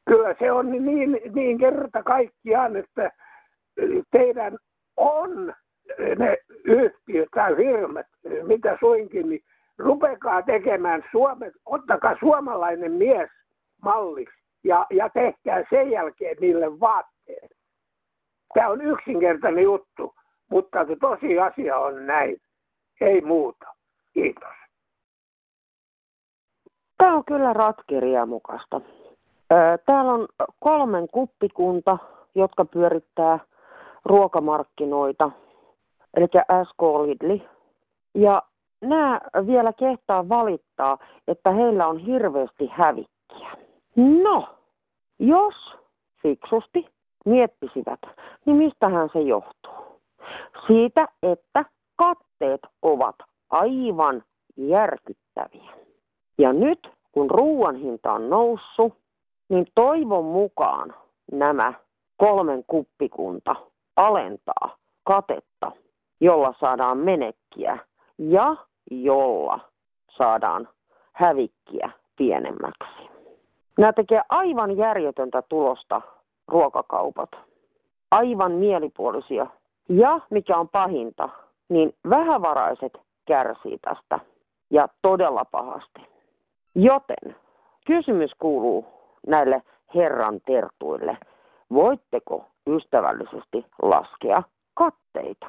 Kyllä 0.07 0.35
se 0.39 0.53
on 0.53 0.71
niin, 0.71 1.21
niin 1.35 1.59
kerta 1.59 2.03
kaikkiaan, 2.03 2.77
että 2.77 3.11
teidän 4.11 4.59
on 4.97 5.55
ne 6.19 6.39
yhtiöt 6.65 7.29
tai 7.35 7.57
firmat, 7.57 8.07
mitä 8.43 8.77
suinkin, 8.81 9.29
niin 9.29 9.41
rupekaa 9.79 10.43
tekemään 10.43 11.05
Suomen, 11.11 11.53
ottakaa 11.65 12.17
suomalainen 12.21 12.93
mies 12.93 13.31
malliksi 13.83 14.45
ja, 14.65 14.87
ja 14.91 15.09
tehkää 15.09 15.65
sen 15.71 15.91
jälkeen 15.91 16.37
niille 16.41 16.81
vaatteet. 16.81 17.51
Tämä 18.55 18.69
on 18.69 18.83
yksinkertainen 18.83 19.65
juttu, 19.65 20.15
mutta 20.55 20.79
tosiasia 21.01 21.77
on 21.79 22.07
näin. 22.07 22.37
Ei 23.01 23.21
muuta. 23.21 23.67
Kiitos. 24.13 24.55
Tämä 26.99 27.15
on 27.15 27.25
kyllä 27.25 27.53
ratkiria 27.53 28.27
mukasta. 28.27 28.81
Täällä 29.87 30.13
on 30.13 30.29
kolmen 30.61 31.09
kuppikunta, 31.09 31.99
jotka 32.35 32.65
pyörittää 32.65 33.39
ruokamarkkinoita 34.05 35.31
eli 36.17 36.27
SK 36.65 36.83
Lidli. 36.83 37.49
Ja 38.15 38.43
nämä 38.81 39.21
vielä 39.47 39.73
kehtaa 39.73 40.29
valittaa, 40.29 40.99
että 41.29 41.51
heillä 41.51 41.87
on 41.87 41.99
hirveästi 41.99 42.67
hävikkiä. 42.73 43.51
No, 43.97 44.49
jos 45.19 45.79
fiksusti 46.23 46.87
miettisivät, 47.25 48.01
niin 48.47 48.57
mistähän 48.57 49.09
se 49.13 49.21
johtuu? 49.21 49.84
Siitä, 50.67 51.09
että 51.23 51.65
katteet 51.97 52.61
ovat 52.83 53.17
aivan 53.51 54.23
järkyttäviä. 54.57 55.71
Ja 56.39 56.53
nyt, 56.53 56.91
kun 57.13 57.31
ruoan 57.31 57.77
hinta 57.77 58.13
on 58.13 58.31
noussut, 58.31 58.95
niin 59.49 59.67
toivon 59.75 60.25
mukaan 60.25 60.95
nämä 61.33 61.73
kolmen 62.17 62.65
kuppikunta 62.67 63.57
alentaa 63.97 64.77
katetta, 65.05 65.73
jolla 66.21 66.55
saadaan 66.61 66.99
menekkiä 66.99 67.79
ja 68.19 68.57
jolla 68.91 69.61
saadaan 70.11 70.69
hävikkiä 71.13 71.91
pienemmäksi. 72.17 73.11
Nämä 73.79 73.93
tekee 73.93 74.23
aivan 74.29 74.77
järjetöntä 74.77 75.43
tulosta 75.43 76.01
ruokakaupat. 76.49 77.31
Aivan 78.11 78.53
mielipuolisia. 78.53 79.47
Ja 79.89 80.21
mikä 80.31 80.57
on 80.57 80.69
pahinta, 80.69 81.29
niin 81.69 81.95
vähävaraiset 82.11 82.99
kärsii 83.25 83.79
tästä 83.79 84.21
ja 84.71 84.89
todella 85.03 85.45
pahasti. 85.45 86.09
Joten 86.75 87.37
kysymys 87.87 88.35
kuuluu 88.35 88.87
näille 89.27 89.63
herran 89.95 90.41
tertuille. 90.47 91.19
Voitteko 91.73 92.45
ystävällisesti 92.67 93.67
laskea 93.83 94.43
katteita, 94.75 95.47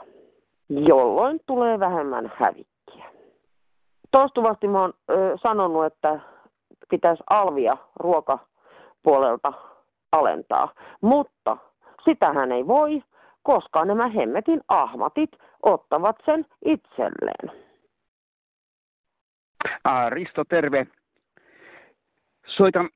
jolloin 0.69 1.39
tulee 1.45 1.79
vähemmän 1.79 2.31
hävikkiä? 2.35 3.05
Toistuvasti 4.11 4.67
mä 4.67 4.81
oon 4.81 4.93
ö, 5.09 5.37
sanonut, 5.37 5.85
että 5.85 6.19
pitäisi 6.89 7.23
alvia 7.29 7.77
ruokapuolelta 7.95 9.53
alentaa, 10.11 10.73
mutta 11.01 11.57
sitähän 12.03 12.51
ei 12.51 12.67
voi, 12.67 13.03
koska 13.45 13.85
nämä 13.85 14.07
hemmetin 14.07 14.61
ahmatit 14.67 15.29
ottavat 15.63 16.15
sen 16.25 16.45
itselleen. 16.65 17.65
Risto, 20.09 20.43
terve. 20.43 20.87
Soitan 22.45 22.89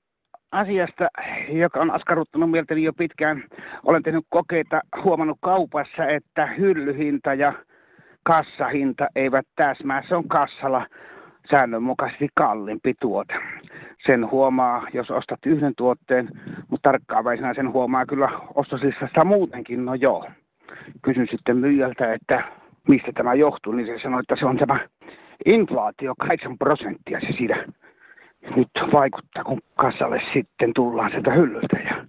asiasta, 0.52 1.08
joka 1.50 1.80
on 1.80 1.92
askarruttanut 1.92 2.52
mieltäni 2.52 2.84
jo 2.84 2.94
pitkään. 2.94 3.44
Olen 3.86 4.04
tehnyt 4.04 4.26
kokeita, 4.30 4.82
huomannut 5.04 5.38
kaupassa, 5.42 6.06
että 6.06 6.46
hyllyhinta 6.46 7.34
ja 7.34 7.54
kassahinta 8.24 9.08
eivät 9.16 9.46
täsmää. 9.56 10.04
Se 10.08 10.16
on 10.16 10.28
kassalla 10.28 10.86
säännönmukaisesti 11.52 12.28
kalliimpi 12.36 12.94
tuote. 13.02 13.34
Sen 14.06 14.32
huomaa, 14.32 14.88
jos 14.94 15.12
ostat 15.12 15.46
yhden 15.46 15.76
tuotteen, 15.76 16.30
mutta 16.68 16.90
tarkkaavaisena 16.90 17.54
sen 17.54 17.74
huomaa 17.74 18.06
kyllä 18.06 18.30
ostoslistasta 18.56 19.24
muutenkin. 19.24 19.86
No 19.86 19.94
joo. 19.94 20.26
Kysyn 21.02 21.28
sitten 21.28 21.58
myyjältä, 21.58 22.14
että 22.14 22.44
mistä 22.88 23.12
tämä 23.12 23.34
johtuu, 23.34 23.74
niin 23.74 23.88
se 23.88 24.00
sanoi, 24.00 24.20
että 24.20 24.36
se 24.36 24.46
on 24.46 24.58
tämä 24.58 24.80
inflaatio 25.46 26.14
8 26.20 26.58
prosenttia 26.58 27.20
se 27.20 27.34
siinä 27.38 27.58
nyt 28.56 28.70
vaikuttaa, 28.94 29.44
kun 29.44 29.62
kassalle 29.76 30.22
sitten 30.34 30.74
tullaan 30.74 31.12
sieltä 31.12 31.32
hyllyltä. 31.32 31.78
Ja, 31.90 32.06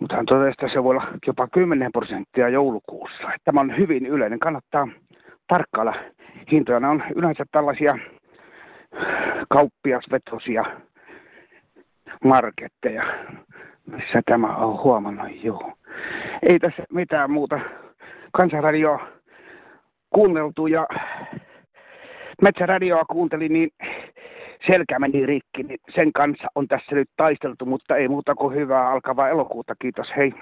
mutta 0.00 0.16
hän 0.16 0.26
totesi, 0.26 0.50
että 0.50 0.68
se 0.68 0.84
voi 0.84 0.90
olla 0.90 1.06
jopa 1.26 1.48
10 1.48 1.92
prosenttia 1.92 2.48
joulukuussa. 2.48 3.22
Että 3.22 3.44
tämä 3.44 3.60
on 3.60 3.76
hyvin 3.76 4.06
yleinen. 4.06 4.38
Kannattaa 4.38 4.88
tarkkailla 5.46 5.94
hintoja. 6.52 6.80
Nämä 6.80 6.90
on 6.90 7.02
yleensä 7.16 7.44
tällaisia 7.50 7.98
kauppiasvetosia 9.48 10.64
marketteja, 12.24 13.04
missä 13.86 14.22
tämä 14.26 14.56
on 14.56 14.82
huomannut. 14.82 15.44
Joo. 15.44 15.72
Ei 16.42 16.58
tässä 16.58 16.84
mitään 16.92 17.30
muuta. 17.30 17.60
Kansanradio 18.36 19.00
kuunneltu 20.10 20.66
ja 20.66 20.86
Metsäradioa 22.42 23.04
kuuntelin, 23.04 23.52
niin 23.52 23.70
selkä 24.66 24.98
meni 24.98 25.26
rikki, 25.26 25.62
niin 25.62 25.80
sen 25.94 26.12
kanssa 26.12 26.48
on 26.54 26.68
tässä 26.68 26.94
nyt 26.94 27.08
taisteltu, 27.16 27.66
mutta 27.66 27.96
ei 27.96 28.08
muuta 28.08 28.34
kuin 28.34 28.54
hyvää 28.54 28.90
alkavaa 28.90 29.28
elokuuta. 29.28 29.74
Kiitos, 29.78 30.16
hei. 30.16 30.32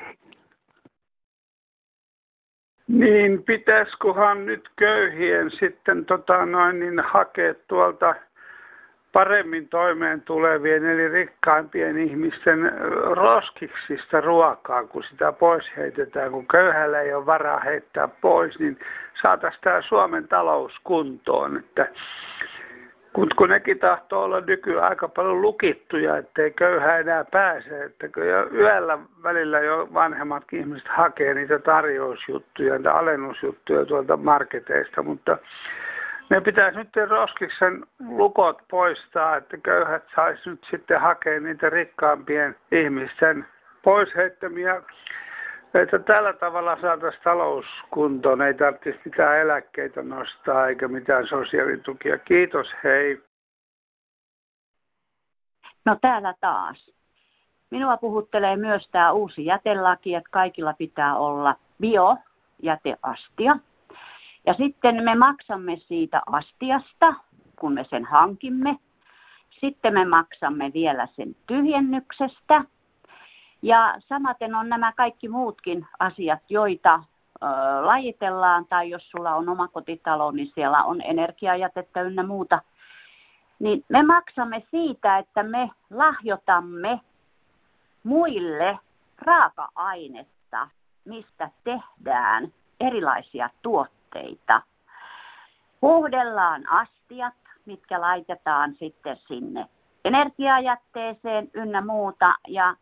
Niin, 2.89 3.43
pitäisiköhän 3.43 4.47
nyt 4.47 4.71
köyhien 4.77 5.51
sitten 5.51 6.05
tota 6.05 6.47
noin, 6.47 6.81
niin 6.81 7.01
hakea 7.01 7.55
tuolta 7.55 8.15
paremmin 9.15 9.69
toimeen 9.69 10.21
tulevien 10.21 10.85
eli 10.85 11.09
rikkaimpien 11.09 11.99
ihmisten 11.99 12.73
roskiksista 13.11 14.21
ruokaa, 14.21 14.85
kun 14.85 15.03
sitä 15.03 15.33
pois 15.33 15.73
heitetään. 15.77 16.33
Kun 16.33 16.47
köyhällä 16.47 17.01
ei 17.01 17.15
ole 17.15 17.27
varaa 17.27 17.61
heittää 17.61 18.09
pois, 18.09 18.59
niin 18.59 18.79
saataisiin 19.23 19.63
tämä 19.65 19.83
Suomen 19.83 20.29
talous 20.29 20.81
kuntoon. 20.85 21.57
Että 21.57 21.89
kun, 23.13 23.29
kun 23.37 23.49
nekin 23.49 23.79
tahtoo 23.79 24.25
olla 24.25 24.41
nykyään 24.41 24.89
aika 24.89 25.09
paljon 25.09 25.43
lukittuja, 25.43 26.17
ettei 26.17 26.51
köyhä 26.51 26.99
enää 26.99 27.25
pääse. 27.25 27.85
Että 27.85 28.07
jo 28.21 28.49
yöllä 28.55 28.99
välillä 29.23 29.61
jo 29.61 29.89
vanhemmat 29.95 30.45
ihmiset 30.53 30.89
hakee 30.89 31.35
niitä 31.35 31.59
tarjousjuttuja, 31.59 32.75
niitä 32.75 32.95
alennusjuttuja 32.95 33.85
tuolta 33.85 34.17
marketeista, 34.17 35.03
mutta 35.03 35.39
ne 36.31 36.41
pitäisi 36.41 36.79
nyt 36.79 36.97
roskiksen 37.09 37.87
lukot 38.09 38.63
poistaa, 38.71 39.37
että 39.37 39.57
köyhät 39.57 40.05
saisi 40.17 40.51
nyt 40.51 40.67
sitten 40.71 41.01
hakea 41.01 41.41
niitä 41.41 41.71
rikkaampien 41.71 42.57
ihmisten 42.73 43.47
pois 43.83 44.15
heittämiä 44.17 44.83
että 45.75 45.99
tällä 45.99 46.33
tavalla 46.33 46.81
saataisiin 46.81 47.25
talous 47.25 47.67
kuntoon. 47.91 48.43
Ei 48.43 48.55
tarvitsisi 48.55 48.99
mitään 49.05 49.39
eläkkeitä 49.39 50.03
nostaa 50.03 50.69
eikä 50.69 50.89
mitään 50.89 51.27
sosiaalitukia. 51.27 52.19
Kiitos, 52.19 52.75
hei. 52.85 53.23
No 55.85 55.97
täällä 56.01 56.35
taas. 56.41 56.91
Minua 57.71 57.97
puhuttelee 57.97 58.57
myös 58.57 58.89
tämä 58.89 59.13
uusi 59.13 59.47
jätelaki, 59.47 60.15
että 60.15 60.31
kaikilla 60.31 60.75
pitää 60.75 61.17
olla 61.17 61.55
biojäteastia. 61.81 63.57
Ja 64.47 64.55
sitten 64.55 65.05
me 65.05 65.15
maksamme 65.15 65.77
siitä 65.77 66.23
astiasta, 66.27 67.15
kun 67.59 67.73
me 67.73 67.85
sen 67.91 68.05
hankimme. 68.05 68.79
Sitten 69.61 69.95
me 69.95 70.05
maksamme 70.05 70.71
vielä 70.75 71.09
sen 71.17 71.37
tyhjennyksestä. 71.47 72.65
Ja 73.63 73.95
samaten 73.99 74.55
on 74.55 74.69
nämä 74.69 74.93
kaikki 74.93 75.29
muutkin 75.29 75.87
asiat, 75.99 76.41
joita 76.49 76.95
ö, 76.95 77.47
lajitellaan, 77.87 78.67
tai 78.67 78.91
jos 78.91 79.11
sulla 79.11 79.35
on 79.35 79.49
oma 79.49 79.69
kotitalo, 79.69 80.31
niin 80.31 80.51
siellä 80.55 80.85
on 80.85 81.01
energiajätettä 81.05 82.03
ynnä 82.03 82.23
muuta. 82.23 82.63
Niin 83.59 83.85
me 83.89 84.03
maksamme 84.03 84.63
siitä, 84.71 85.19
että 85.19 85.43
me 85.43 85.71
lahjotamme 85.91 87.01
muille 88.03 88.79
raaka-ainetta, 89.19 90.69
mistä 91.05 91.51
tehdään 91.65 92.53
erilaisia 92.81 93.51
tuotteita. 93.63 94.04
Puhdellaan 95.81 96.71
astiat, 96.71 97.35
mitkä 97.67 98.01
laitetaan 98.01 98.75
sitten 98.75 99.17
sinne 99.17 99.69
energiajätteeseen 100.05 101.51
ynnä 101.55 101.81
muuta. 101.81 102.35
Ja 102.49 102.77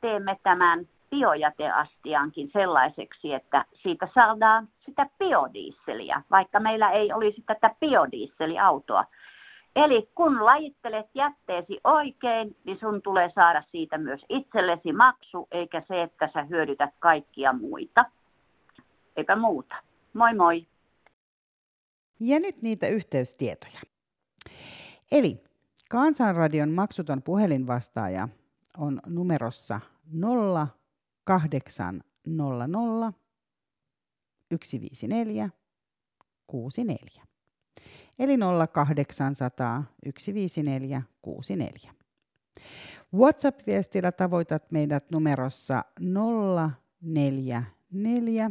teemme 0.00 0.38
tämän 0.42 0.88
biojäteastiankin 1.10 2.50
sellaiseksi, 2.52 3.34
että 3.34 3.64
siitä 3.82 4.08
saadaan 4.14 4.68
sitä 4.86 5.06
biodiisseliä, 5.18 6.22
vaikka 6.30 6.60
meillä 6.60 6.90
ei 6.90 7.12
olisi 7.12 7.42
tätä 7.46 7.74
biodiisseliautoa. 7.80 9.04
Eli 9.76 10.10
kun 10.14 10.44
lajittelet 10.44 11.06
jätteesi 11.14 11.80
oikein, 11.84 12.56
niin 12.64 12.78
sun 12.78 13.02
tulee 13.02 13.30
saada 13.34 13.62
siitä 13.70 13.98
myös 13.98 14.26
itsellesi 14.28 14.92
maksu, 14.92 15.48
eikä 15.50 15.82
se, 15.88 16.02
että 16.02 16.28
sä 16.34 16.42
hyödytät 16.42 16.90
kaikkia 16.98 17.52
muita. 17.52 18.04
Eipä 19.16 19.36
muuta. 19.36 19.76
Moi 20.14 20.34
moi. 20.34 20.66
Ja 22.20 22.40
nyt 22.40 22.62
niitä 22.62 22.88
yhteystietoja. 22.88 23.80
Eli 25.12 25.44
Kansanradion 25.88 26.70
maksuton 26.70 27.22
puhelinvastaaja 27.22 28.28
on 28.78 29.00
numerossa 29.06 29.80
0800 31.24 33.12
154 34.62 35.50
64. 36.46 37.24
Eli 38.18 38.38
0800 38.72 39.84
154 40.18 41.02
64. 41.22 41.92
WhatsApp-viestillä 43.14 44.12
tavoitat 44.12 44.70
meidät 44.70 45.10
numerossa 45.10 45.84
044 47.00 48.50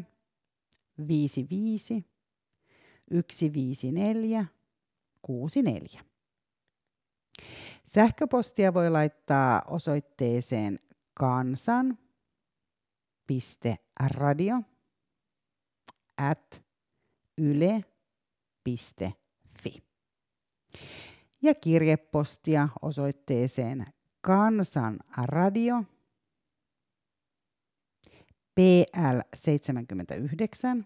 55 0.97 2.04
154 3.12 4.45
64. 5.21 6.01
Sähköpostia 7.86 8.73
voi 8.73 8.89
laittaa 8.89 9.62
osoitteeseen 9.67 10.80
kansan 11.13 11.97
yle.radio 13.27 14.56
at 16.17 16.63
yle.fi. 17.38 17.84
Ja 21.41 21.56
kirjepostia 21.56 22.69
osoitteeseen 22.82 23.86
Kansanradio 24.21 25.84
PL 28.56 29.20
79 29.36 30.86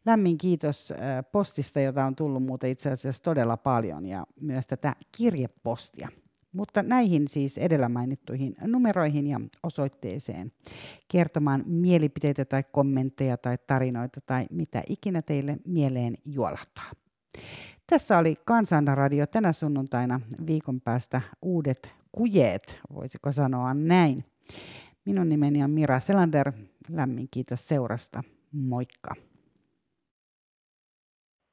lämmin 0.05 0.37
kiitos 0.37 0.93
postista, 1.31 1.79
jota 1.79 2.05
on 2.05 2.15
tullut 2.15 2.43
muuten 2.43 2.69
itse 2.69 2.91
asiassa 2.91 3.23
todella 3.23 3.57
paljon 3.57 4.05
ja 4.05 4.27
myös 4.41 4.67
tätä 4.67 4.95
kirjepostia. 5.17 6.09
Mutta 6.55 6.83
näihin 6.83 7.27
siis 7.27 7.57
edellä 7.57 7.89
mainittuihin 7.89 8.55
numeroihin 8.61 9.27
ja 9.27 9.39
osoitteeseen 9.63 10.51
kertomaan 11.07 11.63
mielipiteitä 11.65 12.45
tai 12.45 12.63
kommentteja 12.71 13.37
tai 13.37 13.57
tarinoita 13.67 14.21
tai 14.21 14.45
mitä 14.51 14.83
ikinä 14.89 15.21
teille 15.21 15.57
mieleen 15.65 16.15
juolahtaa. 16.25 16.91
Tässä 17.87 18.17
oli 18.17 18.35
Kansanradio 18.45 19.27
tänä 19.27 19.51
sunnuntaina 19.51 20.21
viikon 20.47 20.81
päästä 20.81 21.21
uudet 21.41 21.93
kujeet, 22.11 22.77
voisiko 22.93 23.31
sanoa 23.31 23.73
näin. 23.73 24.25
Minun 25.05 25.29
nimeni 25.29 25.63
on 25.63 25.71
Mira 25.71 25.99
Selander. 25.99 26.51
Lämmin 26.89 27.27
kiitos 27.31 27.67
seurasta. 27.67 28.23
Moikka. 28.51 29.15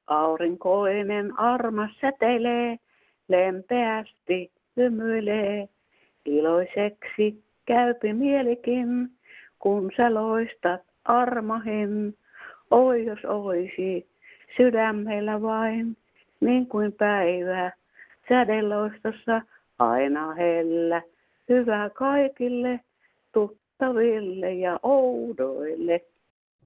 Aurinkoinen 0.06 1.38
armas 1.38 1.90
säteilee, 2.00 2.78
lempeästi 3.28 4.52
hymyilee. 4.76 5.68
Iloiseksi 6.24 7.44
käypi 7.66 8.12
mielikin, 8.12 9.10
kun 9.58 9.90
sä 9.96 10.14
loistat 10.14 10.82
armahin. 11.04 12.16
Oi 12.70 13.04
jos 13.04 13.24
oisi 13.24 14.06
sydämellä 14.56 15.42
vain, 15.42 15.96
niin 16.40 16.66
kuin 16.66 16.92
päivä 16.92 17.72
sädeloistossa 18.28 19.42
aina 19.78 20.34
hellä. 20.34 21.02
Hyvä 21.48 21.90
kaikille 21.90 22.80
tuttaville 23.32 24.52
ja 24.52 24.80
oudoille. 24.82 26.00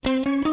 you 0.07 0.46